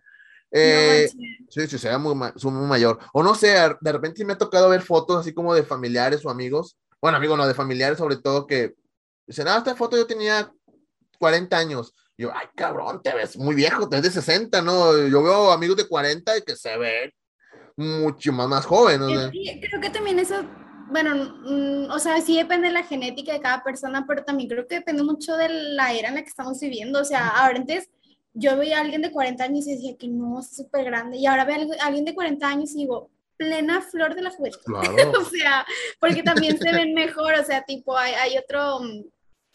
[0.52, 1.10] eh
[1.50, 3.00] sí, sí, se veía muy, muy mayor.
[3.14, 6.30] O no sé, de repente me ha tocado ver fotos así como de familiares o
[6.30, 8.76] amigos, bueno, amigos no, de familiares sobre todo que
[9.28, 10.52] Dicen, ah, esta foto yo tenía
[11.20, 11.94] 40 años.
[12.18, 15.08] yo, ay, cabrón, te ves muy viejo, te ves de 60, ¿no?
[15.08, 17.12] Yo veo amigos de 40 y que se ven
[17.76, 19.32] mucho más, más jóvenes.
[19.32, 20.46] creo que también eso,
[20.90, 24.68] bueno, mm, o sea, sí depende de la genética de cada persona, pero también creo
[24.68, 27.02] que depende mucho de la era en la que estamos viviendo.
[27.02, 27.90] O sea, ahora antes
[28.34, 31.18] yo veía a alguien de 40 años y decía que no, es súper grande.
[31.18, 34.60] Y ahora veo a alguien de 40 años y digo, plena flor de la juventud.
[35.20, 35.66] o sea,
[36.00, 39.04] porque también se ven mejor, o sea, tipo, hay, hay otro mm,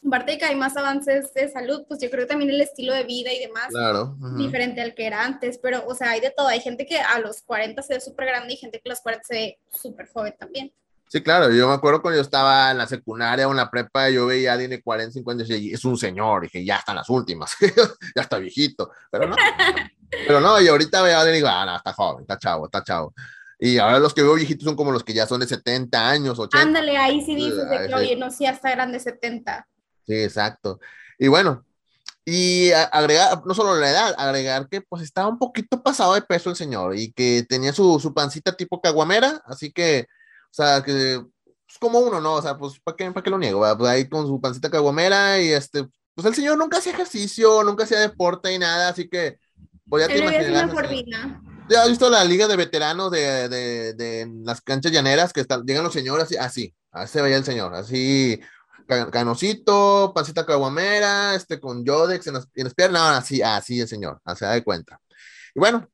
[0.06, 2.94] aparte de que hay más avances de salud, pues yo creo que también el estilo
[2.94, 6.30] de vida y demás, claro, diferente al que era antes, pero o sea, hay de
[6.30, 8.92] todo, hay gente que a los 40 se ve súper grande y gente que a
[8.92, 10.72] los 40 se ve súper joven también.
[11.08, 14.08] Sí, claro, yo me acuerdo cuando yo estaba en la secundaria o en la prepa,
[14.10, 16.96] yo veía a alguien de 40, 50 y es un señor, y dije, ya están
[16.96, 17.56] las últimas,
[18.16, 19.34] ya está viejito, pero no,
[20.26, 22.66] pero no, y ahorita veo a alguien y digo, ah, no, está joven, está chavo,
[22.66, 23.12] está chavo.
[23.58, 26.38] Y ahora los que veo viejitos son como los que ya son de 70 años,
[26.38, 26.62] 80.
[26.62, 29.68] Ándale, ahí sí dices de que, oye, no, sí, hasta eran de 70.
[30.06, 30.80] Sí, exacto.
[31.18, 31.64] Y bueno,
[32.24, 36.50] y agregar, no solo la edad, agregar que pues estaba un poquito pasado de peso
[36.50, 40.06] el señor y que tenía su, su pancita tipo caguamera, así que,
[40.44, 42.34] o sea, que es pues, como uno, ¿no?
[42.34, 43.64] O sea, pues, ¿para qué, para qué lo niego?
[43.76, 47.84] Pues ahí con su pancita caguamera y este, pues el señor nunca hacía ejercicio, nunca
[47.84, 49.38] hacía deporte y nada, así que,
[49.88, 50.72] pues ya te imaginas.
[51.68, 55.64] ¿Ya has visto la liga de veteranos de, de, de, las canchas llaneras que están,
[55.64, 58.40] llegan los señores así, así, así se veía el señor, así
[59.10, 64.52] canosito, pancita caguamera, este, con Yodex en las, piernas, así, así el señor, se da
[64.52, 65.00] de cuenta.
[65.54, 65.88] Y bueno,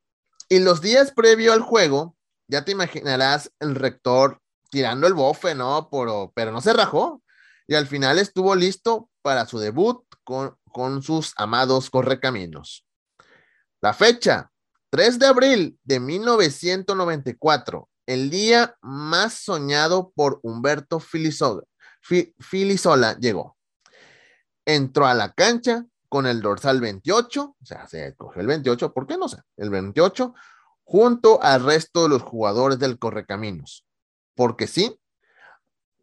[0.49, 2.17] y los días previo al juego,
[2.49, 5.89] ya te imaginarás el rector tirando el bofe, ¿no?
[5.91, 7.23] Pero, pero no se rajó.
[7.67, 12.87] Y al final estuvo listo para su debut con, con sus amados correcaminos.
[13.81, 14.51] La fecha,
[14.91, 21.65] 3 de abril de 1994, el día más soñado por Humberto Filisoga
[22.39, 23.57] Filisola llegó.
[24.65, 29.07] Entró a la cancha con el dorsal 28, o sea, se cogió el 28, ¿por
[29.07, 29.39] qué no sé?
[29.57, 30.35] El 28,
[30.85, 33.85] junto al resto de los jugadores del Correcaminos.
[34.35, 34.99] Porque sí,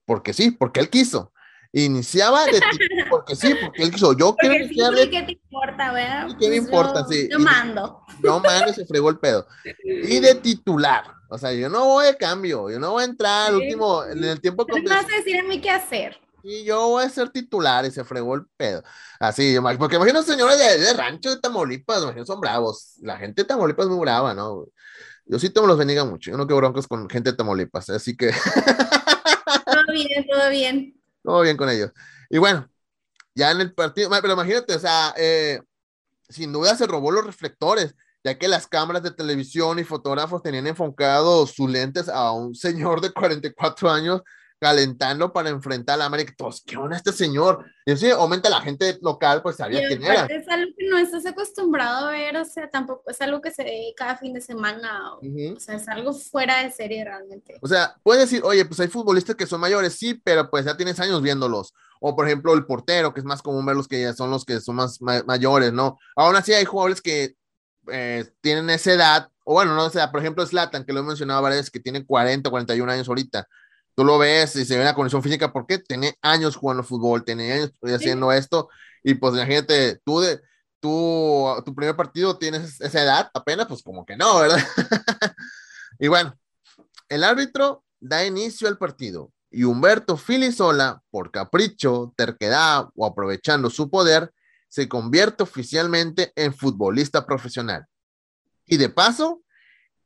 [0.06, 1.33] porque sí, porque él quiso.
[1.76, 2.62] Iniciaba de
[3.10, 4.16] porque sí, porque él quiso.
[4.16, 4.94] Yo quiero iniciar.
[4.94, 6.28] ¿Qué te importa, verdad?
[6.40, 7.06] ¿Qué me pues importa?
[7.10, 7.28] sí.
[7.32, 8.06] Yo mando.
[8.24, 9.48] Yo mando y se fregó el pedo.
[9.84, 11.04] Y de titular.
[11.30, 14.24] O sea, yo no voy a cambio, yo no voy a entrar al último, en
[14.24, 14.88] el tiempo completo.
[14.88, 16.16] No vas a decir a mí qué hacer.
[16.44, 18.84] Y yo voy a ser titular y se fregó el pedo.
[19.20, 22.98] Así, porque imagino señores de, de, rancho de Tamaulipas, imagino son bravos.
[23.02, 24.68] La gente de Tamaulipas es muy brava, ¿no?
[25.26, 26.30] Yo sí te me los bendiga mucho.
[26.30, 28.30] Yo no quiero broncos con gente de Tamaulipas, así que.
[29.66, 31.03] Todo bien, todo bien.
[31.24, 31.92] Todo bien con ellos.
[32.30, 32.70] Y bueno,
[33.36, 35.62] ya en el partido, pero imagínate, o sea, eh,
[36.30, 40.68] sin duda se robó los reflectores, ya que las cámaras de televisión y fotógrafos tenían
[40.68, 44.22] enfocados sus lentes a un señor de 44 años
[44.64, 46.34] calentando para enfrentar a la América.
[46.38, 47.66] Todos, ¿qué onda este señor?
[47.86, 50.26] Y así aumenta la gente local, pues sabía quién era.
[50.28, 53.66] Es algo que no estás acostumbrado a ver, o sea, tampoco es algo que se
[53.66, 57.58] ve cada fin de semana, o, sea, es algo fuera de serie realmente.
[57.62, 60.78] O sea, puedes decir, oye, pues hay futbolistas que son mayores, sí, pero pues ya
[60.78, 61.74] tienes años viéndolos.
[62.00, 64.62] O por ejemplo, el portero, que es más común verlos que ya son los que
[64.62, 66.00] son más mayores, ¿no?
[66.16, 67.36] Aún así hay jugadores que
[67.92, 71.42] eh, tienen esa edad, o bueno, no sé, por ejemplo, Slatan, que lo he mencionado
[71.42, 73.46] varias veces, que tiene 40 o 41 años ahorita
[73.96, 77.52] tú lo ves y se ve la condición física porque tiene años jugando fútbol, tiene
[77.54, 78.70] años haciendo esto
[79.04, 80.40] y pues imagínate, tú de
[80.80, 84.58] tú, tu primer partido tienes esa edad apenas, pues como que no, ¿verdad?
[86.00, 86.38] y bueno,
[87.08, 93.90] el árbitro da inicio al partido y Humberto Filisola, por capricho, terquedad o aprovechando su
[93.90, 94.34] poder,
[94.68, 97.86] se convierte oficialmente en futbolista profesional.
[98.66, 99.43] Y de paso,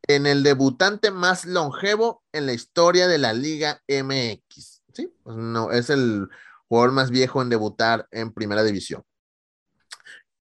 [0.07, 4.83] en el debutante más longevo en la historia de la Liga MX.
[4.93, 6.27] Sí, pues no, es el
[6.67, 9.03] jugador más viejo en debutar en primera división.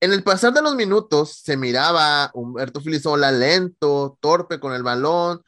[0.00, 5.42] En el pasar de los minutos se miraba Humberto Filisola lento, torpe con el balón,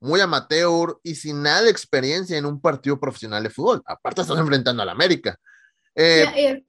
[0.00, 3.82] muy amateur y sin nada de experiencia en un partido profesional de fútbol.
[3.86, 5.38] Aparte estás enfrentando al América.
[5.94, 6.62] Eh,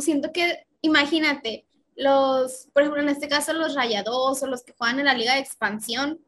[0.00, 4.98] siento que, imagínate, los, por ejemplo, en este caso los rayados o los que juegan
[4.98, 6.18] en la liga de expansión,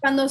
[0.00, 0.26] cuando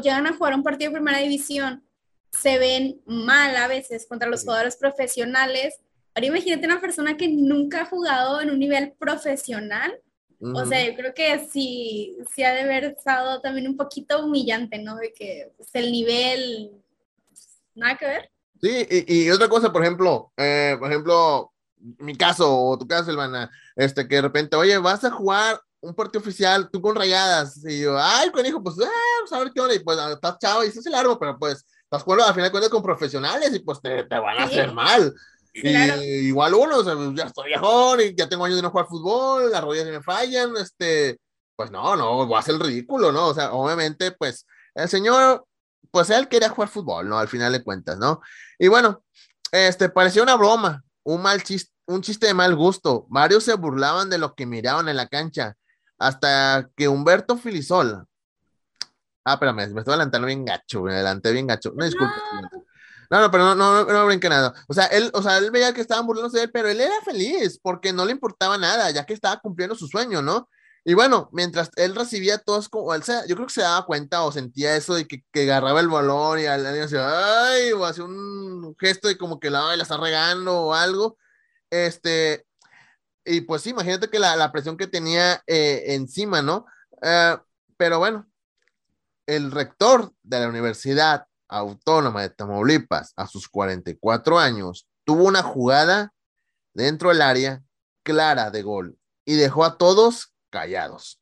[0.00, 1.82] llegan a jugar un partido de primera división,
[2.30, 5.76] se ven mal a veces contra los jugadores profesionales.
[6.14, 10.00] Ahora imagínate una persona que nunca ha jugado en un nivel profesional.
[10.40, 14.78] O sea, yo creo que sí, sí ha de haber estado también un poquito humillante,
[14.78, 14.96] ¿no?
[14.96, 16.70] De que pues, el nivel,
[17.74, 18.30] nada que ver.
[18.60, 21.53] Sí, y, y otra cosa, por ejemplo, eh, por ejemplo,
[21.98, 25.94] mi caso o tu caso, Silvana, este, que de repente, oye, vas a jugar un
[25.94, 28.88] partido oficial, tú con rayadas, y yo, ay, hijo, pues, eh,
[29.20, 31.66] pues a ver qué onda, y pues estás chavo y eso es largo, pero pues
[31.82, 34.72] estás jugando al final de cuentas con profesionales y pues te, te van a hacer
[34.72, 35.14] mal.
[35.52, 35.68] Y
[36.28, 39.52] igual uno, o sea, ya estoy viejón y ya tengo años de no jugar fútbol,
[39.52, 41.20] las rodillas me fallan, este,
[41.54, 43.28] pues no, no, va a ser ridículo, ¿no?
[43.28, 45.46] O sea, obviamente, pues el señor,
[45.92, 47.18] pues él quería jugar fútbol, ¿no?
[47.18, 48.20] Al final de cuentas, ¿no?
[48.58, 49.04] Y bueno,
[49.52, 53.06] este, pareció una broma, un mal chiste un chiste de mal gusto.
[53.08, 55.56] Varios se burlaban de lo que miraban en la cancha,
[55.98, 58.06] hasta que Humberto Filisol.
[59.24, 61.72] Ah, espérame, me estoy adelantando bien gacho, me adelanté bien gacho.
[61.74, 62.14] No, disculpe.
[63.10, 64.52] No, no, pero no, no, no, brinque nada.
[64.68, 66.94] O sea, él, o sea, él veía que estaban burlándose de él, pero él era
[67.04, 70.48] feliz porque no le importaba nada, ya que estaba cumpliendo su sueño, ¿no?
[70.84, 74.22] Y bueno, mientras él recibía todos, como, él se, yo creo que se daba cuenta
[74.22, 78.04] o sentía eso de que, que agarraba el balón y al decía, ay, o hacía
[78.04, 81.16] un gesto de como que la, la está regando o algo.
[81.74, 82.46] Este,
[83.24, 86.66] y pues imagínate que la, presión que tenía eh, encima, ¿no?
[87.02, 87.36] Eh,
[87.76, 88.30] pero bueno,
[89.26, 96.12] el rector de la Universidad Autónoma de Tamaulipas, a sus 44 años, tuvo una jugada
[96.74, 97.60] dentro del área
[98.04, 101.20] clara de gol y dejó a todos callados.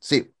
[0.00, 0.34] Sí.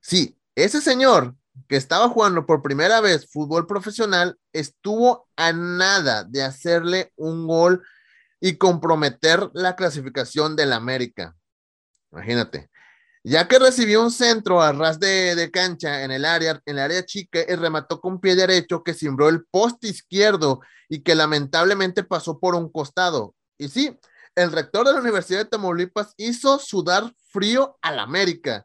[0.00, 1.36] Sí, ese señor
[1.68, 7.84] que estaba jugando por primera vez fútbol profesional estuvo a nada de hacerle un gol
[8.40, 11.36] y comprometer la clasificación del América.
[12.12, 12.70] Imagínate.
[13.24, 17.04] Ya que recibió un centro a ras de, cancha en el área, en el área
[17.04, 22.38] chica, y remató con pie derecho que cimbró el poste izquierdo y que lamentablemente pasó
[22.38, 23.34] por un costado.
[23.58, 23.98] Y sí,
[24.36, 28.64] el rector de la Universidad de Tamaulipas hizo sudar frío al América.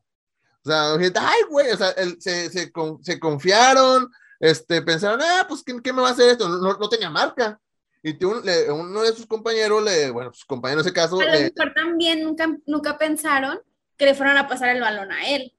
[0.64, 6.04] O sea, ay, güey, o sea, se, se, confiaron, este, pensaron, ah, pues, ¿qué, me
[6.04, 6.48] va a hacer esto?
[6.48, 7.60] no tenía marca.
[8.04, 11.22] Y uno de sus compañeros, le, bueno, sus compañeros en ese caso.
[11.22, 13.60] Lo mejor también nunca, nunca pensaron
[13.96, 15.54] que le fueran a pasar el balón a él.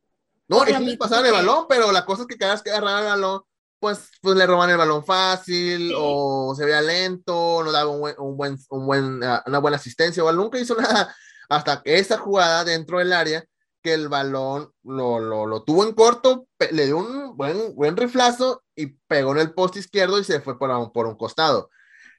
[0.49, 3.05] No, es que pasaron el balón, pero la cosa es que cada vez que agarraban
[3.05, 3.43] el balón,
[3.79, 8.15] pues, pues le roban el balón fácil, o se veía lento, no daba un buen,
[8.19, 11.15] un buen, un buen, ah, una buena asistencia, o nunca hizo nada
[11.49, 13.45] hasta que esa jugada dentro del área,
[13.83, 18.63] que el balón lo, lo, lo tuvo en corto, le dio un buen, buen riflazo
[18.75, 21.71] y pegó en el poste izquierdo y se fue por, por un costado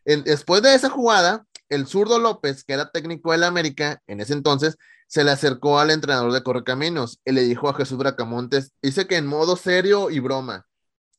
[0.05, 4.77] después de esa jugada, el zurdo López, que era técnico del América en ese entonces,
[5.07, 9.17] se le acercó al entrenador de Correcaminos y le dijo a Jesús Bracamontes, dice que
[9.17, 10.67] en modo serio y broma,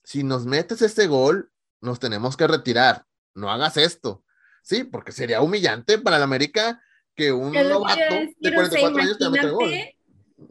[0.03, 3.05] si nos metes este gol, nos tenemos que retirar,
[3.35, 4.24] no hagas esto.
[4.62, 6.80] Sí, porque sería humillante para el América
[7.14, 8.01] que un novato
[8.39, 9.72] de 44 años te gol.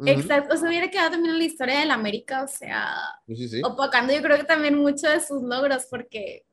[0.06, 2.96] Exacto, o sea, hubiera quedado también en la historia del América, o sea,
[3.64, 6.46] opacando yo creo que también mucho de sus logros, porque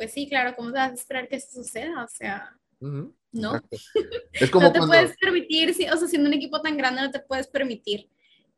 [0.00, 2.02] pues sí, claro, ¿cómo vas a esperar que eso suceda?
[2.02, 3.54] O sea, no.
[3.54, 3.76] exacto.
[4.32, 7.02] Es como no te cuando, puedes permitir, sí, o sea, siendo un equipo tan grande,
[7.02, 8.08] no te puedes permitir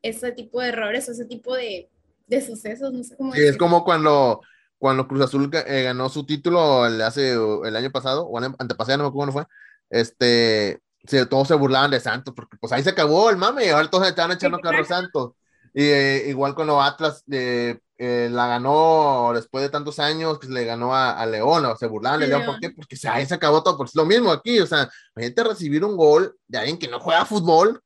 [0.02, 1.90] ese tipo de errores o ese tipo de,
[2.28, 4.40] de sucesos, no sé cómo sí, es como cuando,
[4.78, 9.04] cuando Cruz Azul eh, ganó su título el, hace, el año pasado, o antepasado, no
[9.04, 9.46] me acuerdo cuándo fue,
[9.90, 13.70] este, se- todos se burlaban de Santos, porque pues ahí se acabó el mame, y
[13.70, 15.02] ahora todos estaban echando Sí, carro a claro.
[15.02, 15.32] Santos.
[15.74, 20.64] Y eh, igual cuando Atlas eh, eh, la ganó después de tantos años, que le
[20.64, 22.44] ganó a, a León, o se burlaban de Sí, León.
[22.46, 22.70] ¿por qué?
[22.70, 25.84] Porque se- ahí se acabó todo, pues es lo mismo aquí, o sea, imagínate recibir
[25.84, 27.80] un gol de alguien que no juega fútbol,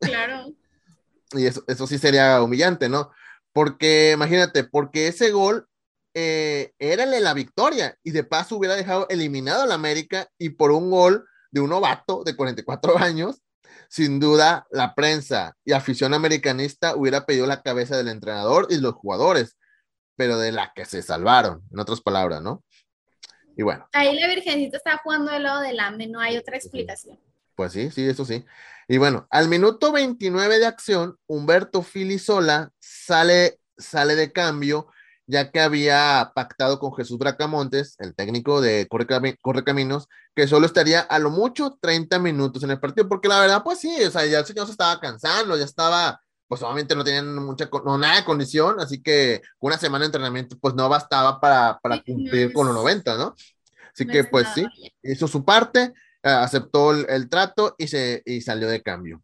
[0.00, 0.46] Claro,
[1.32, 3.10] y eso, eso sí sería humillante, ¿no?
[3.52, 5.66] Porque, imagínate, porque ese gol
[6.14, 10.90] eh, era la victoria y de paso hubiera dejado eliminado al América y por un
[10.90, 13.40] gol de un novato de 44 años,
[13.88, 18.94] sin duda la prensa y afición americanista hubiera pedido la cabeza del entrenador y los
[18.94, 19.56] jugadores,
[20.20, 22.62] pero de la que se salvaron, en otras palabras, ¿no?
[23.56, 27.18] Y bueno, ahí la Virgencita está jugando del lado del AME, no hay otra explicación.
[27.54, 28.44] Pues sí, sí, eso sí.
[28.86, 34.88] Y bueno, al minuto 29 de acción, Humberto Filisola sale, sale de cambio,
[35.26, 41.00] ya que había pactado con Jesús Bracamontes, el técnico de Correcami- Correcaminos, que solo estaría
[41.00, 44.26] a lo mucho 30 minutos en el partido, porque la verdad, pues sí, o sea,
[44.26, 48.16] ya el señor se estaba cansando, ya estaba, pues obviamente no tenían mucha, no, nada
[48.16, 52.52] de condición, así que una semana de entrenamiento, pues no bastaba para, para cumplir no
[52.54, 53.36] con los es- 90, ¿no?
[53.94, 54.66] Así no que, es pues sí,
[55.04, 55.94] hizo su parte,
[56.24, 59.22] eh, aceptó el, el trato y, se, y salió de cambio.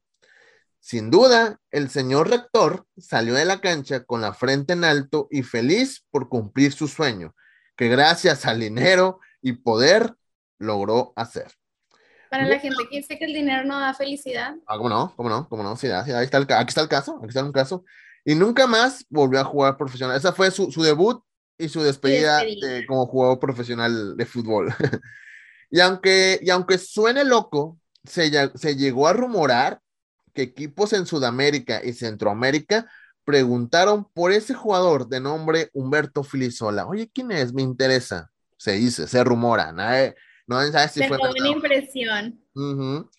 [0.79, 5.43] Sin duda, el señor rector salió de la cancha con la frente en alto y
[5.43, 7.35] feliz por cumplir su sueño,
[7.77, 10.15] que gracias al dinero y poder
[10.59, 11.53] logró hacer.
[12.31, 15.13] Para la gente que dice que el dinero no da felicidad, Ah, ¿cómo no?
[15.17, 15.49] ¿Cómo no?
[15.49, 15.77] ¿Cómo no?
[15.77, 17.85] Sí, ah, sí, ahí está el, aquí está el caso, aquí está un caso.
[18.25, 20.17] Y nunca más volvió a jugar profesional.
[20.17, 21.23] Esa fue su, su debut
[21.59, 24.75] y su despedida, de- como jugador profesional de fútbol.
[25.71, 29.81] y, aunque, y aunque suene loco, se, se llegó a rumorar
[30.35, 32.91] que equipos en Sudamérica y Centroamérica
[33.25, 36.87] preguntaron por ese jugador de nombre Humberto Filisola.
[36.87, 37.53] Oye, ¿quién es?
[37.53, 38.31] Me interesa.
[38.57, 39.73] Se dice, se rumora.
[39.73, 40.15] Nadie,
[40.47, 41.53] no sabe si dejó fue una verdad no.
[41.53, 42.41] impresión.
[42.55, 43.11] Ujú.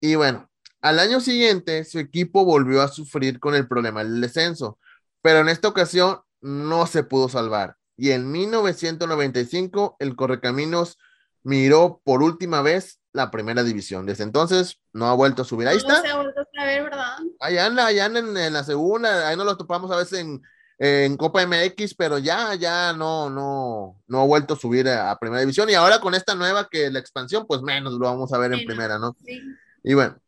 [0.00, 0.50] Y bueno,
[0.80, 4.78] al año siguiente su equipo volvió a sufrir con el problema del descenso,
[5.22, 7.76] pero en esta ocasión no se pudo salvar.
[7.96, 10.98] Y en 1995 el Correcaminos
[11.42, 14.06] miró por última vez la primera división.
[14.06, 15.68] Desde entonces no ha vuelto a subir.
[15.68, 16.00] Ahí No está.
[16.02, 17.16] se ha vuelto a saber, ¿verdad?
[17.40, 20.40] Ahí anda, allá anda en, en la segunda, ahí nos lo topamos a veces en,
[20.82, 25.18] en Copa MX, pero ya, ya no, no, no ha vuelto a subir a, a
[25.18, 25.68] primera división.
[25.68, 28.64] Y ahora con esta nueva que la expansión, pues menos lo vamos a ver en
[28.64, 29.14] primera, ¿no?
[29.22, 29.42] Sí.
[29.84, 30.18] Y bueno,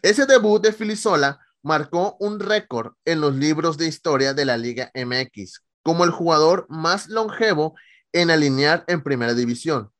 [0.00, 4.90] ese debut de Filisola marcó un récord en los libros de historia de la Liga
[4.94, 7.74] MX, como el jugador más longevo
[8.12, 9.90] en alinear en primera división,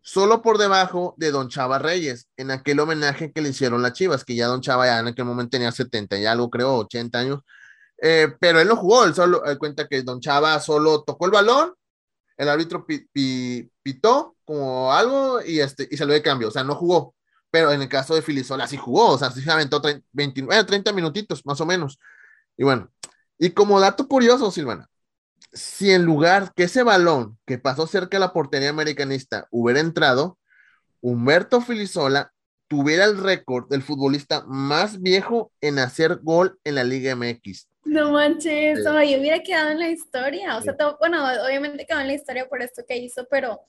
[0.00, 4.24] solo por debajo de Don Chava Reyes, en aquel homenaje que le hicieron las Chivas,
[4.24, 7.40] que ya Don Chava ya en aquel momento tenía 70 y algo, creo, 80 años,
[8.02, 11.32] eh, pero él no jugó, él solo, él cuenta que Don Chava solo tocó el
[11.32, 11.74] balón,
[12.36, 16.64] el árbitro pi- pi- pitó como algo y, este, y salió de cambio, o sea,
[16.64, 17.14] no jugó.
[17.50, 20.64] Pero en el caso de Filisola sí jugó, o sea, sí se aventó 30, 29,
[20.64, 21.98] 30 minutitos, más o menos.
[22.56, 22.90] Y bueno,
[23.38, 24.88] y como dato curioso, Silvana,
[25.52, 30.38] si en lugar que ese balón que pasó cerca de la portería americanista hubiera entrado,
[31.00, 32.32] Humberto Filisola
[32.68, 37.68] tuviera el récord del futbolista más viejo en hacer gol en la Liga MX.
[37.84, 40.56] No manches, no, yo hubiera quedado en la historia.
[40.56, 40.78] O sea, Sí.
[40.78, 43.60] to- bueno, obviamente quedó en la historia por esto que hizo, pero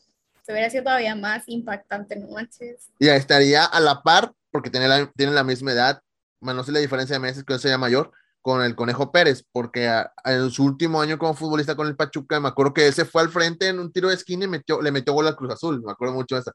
[0.45, 2.89] se hubiera sido todavía más impactante, no manches.
[2.99, 6.01] Y estaría a la par, porque tiene la, tiene la misma edad,
[6.39, 8.11] más no sé la diferencia de meses, que sea mayor,
[8.41, 11.95] con el Conejo Pérez, porque a- a- en su último año como futbolista con el
[11.95, 14.49] Pachuca, me acuerdo que él se fue al frente en un tiro de esquina y
[14.49, 16.51] metió, le metió gol al Cruz Azul, me acuerdo mucho de esa.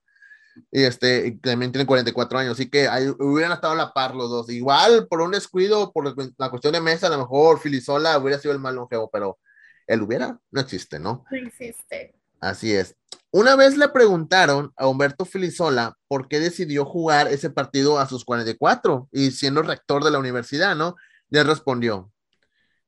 [0.71, 4.31] Y este, también tiene 44 años, así que ahí hubieran estado a la par los
[4.31, 4.51] dos.
[4.51, 8.53] Igual, por un descuido, por la cuestión de mesa, a lo mejor Filisola hubiera sido
[8.53, 9.39] el más longevo, pero
[9.87, 11.25] él hubiera, no existe, ¿no?
[11.31, 12.15] No existe.
[12.41, 12.95] Así es.
[13.31, 18.25] Una vez le preguntaron a Humberto Filisola por qué decidió jugar ese partido a sus
[18.25, 20.97] 44 y siendo rector de la universidad, ¿no?
[21.31, 22.11] Él respondió,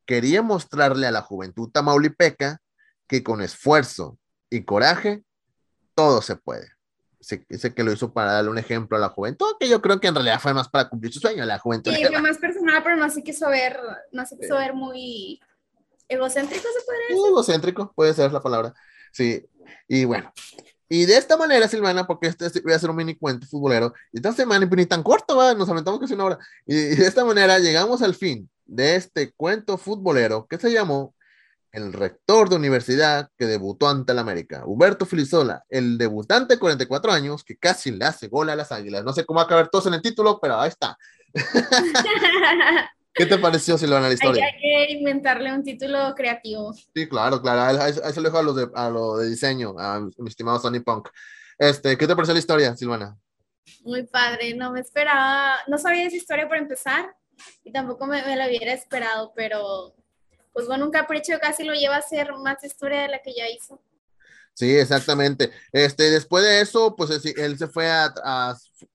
[0.07, 2.61] quería mostrarle a la juventud tamaulipeca
[3.07, 4.19] que con esfuerzo
[4.49, 5.25] y coraje
[5.95, 6.71] todo se puede.
[7.49, 10.09] Dice que lo hizo para darle un ejemplo a la juventud, que yo creo que
[10.09, 11.93] en realidad fue más para cumplir su sueño, la juventud.
[11.93, 13.79] Sí, fue más personal, pero no se quiso ver,
[14.11, 15.39] no se quiso ver muy
[16.09, 17.27] egocéntrico, se podría decir.
[17.29, 18.75] egocéntrico, puede ser la palabra.
[19.13, 19.45] Sí,
[19.87, 20.33] y bueno.
[20.89, 23.95] Y de esta manera, Silvana, porque este es- voy a hacer un mini cuento futbolero,
[24.13, 25.55] y esta semana ni tan corto, ¿va?
[25.55, 26.39] nos aventamos casi una hora.
[26.67, 31.15] Y, y de esta manera llegamos al fin de este cuento futbolero que se llamó
[31.73, 37.13] el rector de universidad que debutó ante el América, Huberto Filisola, el debutante de 44
[37.13, 39.05] años que casi le hace gol a las águilas.
[39.05, 40.97] No sé cómo va a caber todos en el título, pero ahí está.
[43.13, 44.45] ¿Qué te pareció, Silvana, la historia?
[44.45, 46.73] Hay, que inventarle un título creativo.
[46.73, 47.93] Sí, claro, claro.
[47.93, 51.09] Se lo dejo a lo, de, a lo de diseño, a mi estimado Sonny Punk.
[51.59, 53.17] Este, ¿Qué te pareció la historia, Silvana?
[53.83, 57.15] Muy padre, no me esperaba, no sabía esa historia por empezar
[57.63, 59.95] y tampoco me, me la hubiera esperado, pero
[60.53, 63.49] pues bueno, un capricho casi lo lleva a ser más historia de la que ya
[63.49, 63.81] hizo.
[64.55, 65.51] Sí, exactamente.
[65.73, 68.13] Este, después de eso, pues él, se fue a,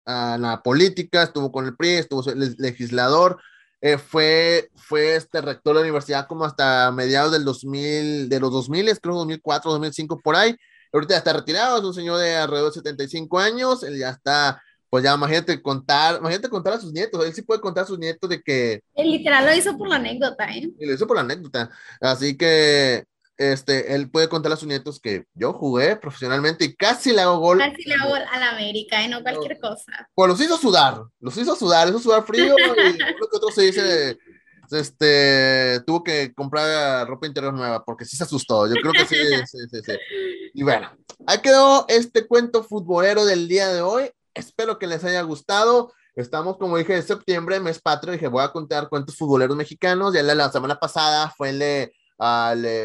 [0.05, 2.23] a, la política, estuvo con el PRI, estuvo
[2.57, 3.41] legislador,
[3.81, 8.51] eh, fue, fue este rector de la universidad como hasta mediados del 2000, de los
[8.51, 10.55] 2000, creo 2004, 2005, por ahí.
[10.93, 14.61] Ahorita ya está retirado, es un señor de alrededor de 75 años, él ya está
[14.95, 17.99] pues ya imagínate contar, imagínate contar a sus nietos, él sí puede contar a sus
[17.99, 18.81] nietos de que...
[18.93, 20.71] Él literal lo hizo por la anécdota, ¿eh?
[20.79, 21.69] Y lo hizo por la anécdota,
[21.99, 23.03] así que
[23.35, 27.39] este, él puede contar a sus nietos que yo jugué profesionalmente y casi le hago
[27.39, 27.57] gol.
[27.57, 30.07] Casi le hago gol a la América y no cualquier cosa.
[30.13, 33.63] Pues los hizo sudar, los hizo sudar, hizo sudar frío y lo que otro se
[33.63, 34.17] dice,
[34.71, 39.17] este, tuvo que comprar ropa interior nueva porque sí se asustó, yo creo que sí,
[39.45, 39.93] sí, sí, sí.
[40.53, 40.89] Y bueno,
[41.27, 44.09] ahí quedó este cuento futbolero del día de hoy.
[44.35, 45.93] Espero que les haya gustado.
[46.15, 48.13] Estamos, como dije, en septiembre, mes patrio.
[48.13, 50.13] Dije, voy a contar cuentos futboleros mexicanos.
[50.13, 51.91] Ya la, semana pasada fue el de,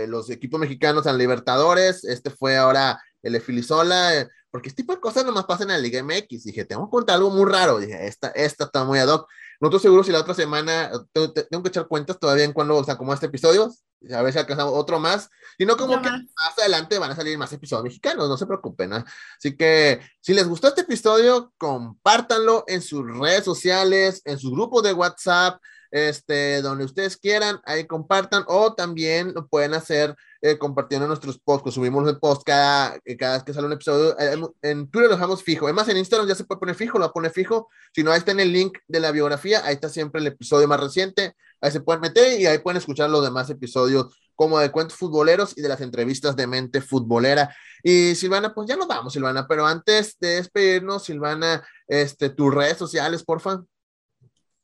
[0.09, 2.05] los equipos mexicanos a Libertadores.
[2.05, 4.17] Este fue ahora el de Filisola.
[4.17, 6.45] Eh, porque este tipo de cosas nomás pasan en la Liga MX.
[6.45, 7.79] Dije, tengo que contar algo muy raro.
[7.79, 9.29] Dije, esta, esta está muy ad hoc.
[9.61, 12.85] No estoy seguro si la otra semana tengo, que echar cuentas todavía en cuando, o
[12.85, 13.71] sea, como este episodio,
[14.13, 16.59] a ver si alcanzamos otro más, y no como que más.
[16.59, 20.69] adelante van a salir más episodios mexicanos, no se preocupen, Así que si les gustó
[20.69, 27.17] este episodio, compártanlo en sus redes sociales, en sus grupos de WhatsApp, este, donde ustedes
[27.17, 32.43] quieran, ahí compartan, o también lo pueden hacer eh, compartiendo nuestros posts, subimos el post
[32.47, 35.89] cada, eh, cada vez que sale un episodio, eh, en, Twitter lo dejamos fijo, además
[35.89, 38.41] en Instagram ya se puede poner fijo, lo pone fijo, si no, ahí está en
[38.41, 42.01] el link de la biografía, ahí está siempre el episodio más reciente, ahí se pueden
[42.01, 45.83] meter y ahí pueden escuchar los demás episodios como de cuentos futboleros y de las
[45.83, 47.55] entrevistas de mente futbolera.
[47.83, 52.79] Y Silvana, pues ya nos vamos, Silvana, pero antes de despedirnos, Silvana, este, tus redes
[52.79, 53.63] sociales, porfa.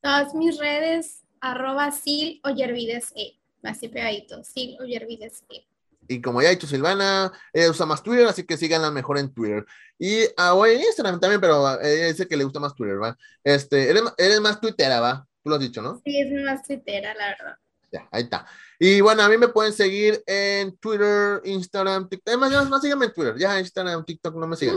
[0.00, 5.66] Todas mis redes, arroba sil o yervides e, así pegadito, sil o yervides e.
[6.08, 9.32] Y como ya ha dicho Silvana, ella usa más Twitter, así que síganla mejor en
[9.32, 9.64] Twitter.
[9.98, 13.16] Y ah, en Instagram también, pero ella dice que le gusta más Twitter, ¿va?
[13.42, 15.26] Este, eres, eres más tuitera, ¿va?
[15.42, 16.00] Tú lo has dicho, ¿no?
[16.04, 17.56] Sí, es más tuitera, la verdad.
[17.96, 18.46] Ya, ahí está.
[18.78, 22.28] Y bueno, a mí me pueden seguir en Twitter, Instagram, TikTok.
[22.28, 23.34] Además, no, síganme en Twitter.
[23.38, 24.76] Ya Instagram, TikTok no me sigan.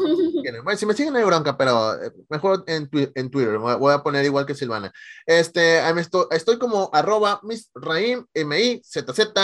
[0.63, 3.57] bueno, si me siguen hay bronca, pero eh, mejor en, en Twitter.
[3.57, 4.93] Voy a poner igual que Silvana.
[5.25, 9.35] Este, estoy, estoy como arroba misraim, M-I-Z-Z-R-R-A-I-M.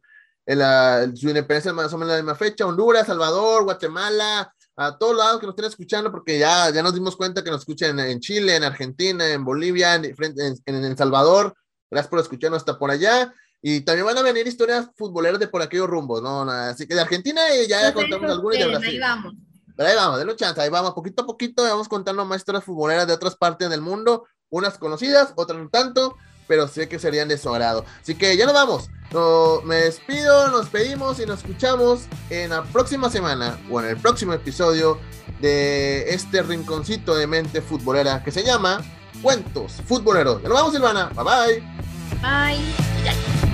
[1.15, 2.65] su independencia más o menos la misma fecha.
[2.65, 7.15] Honduras, Salvador, Guatemala, a todos lados que nos estén escuchando, porque ya, ya nos dimos
[7.15, 11.55] cuenta que nos escuchan en Chile, en Argentina, en Bolivia, en, en, en Salvador.
[11.89, 13.33] Gracias por escucharnos hasta por allá.
[13.61, 16.49] Y también van a venir historias futboleras de por aquellos rumbos, ¿no?
[16.49, 18.89] Así que de Argentina ya, ya contamos algunas y de Brasil.
[18.89, 19.33] Ahí vamos.
[19.75, 23.07] Pero ahí vamos, denle chance, ahí vamos, poquito a poquito, vamos contando más historias futboleras
[23.07, 26.17] de otras partes del mundo, unas conocidas, otras no tanto,
[26.49, 27.85] pero sé que serían de su agrado.
[28.01, 28.89] Así que ya nos vamos.
[29.13, 33.97] No, me despido, nos pedimos y nos escuchamos en la próxima semana o en el
[33.97, 34.99] próximo episodio
[35.39, 38.81] de este rinconcito de mente futbolera que se llama
[39.21, 40.41] Cuentos Futboleros.
[40.41, 41.09] Ya nos vamos, Silvana.
[41.15, 41.79] Bye bye.
[42.21, 43.48] Bye.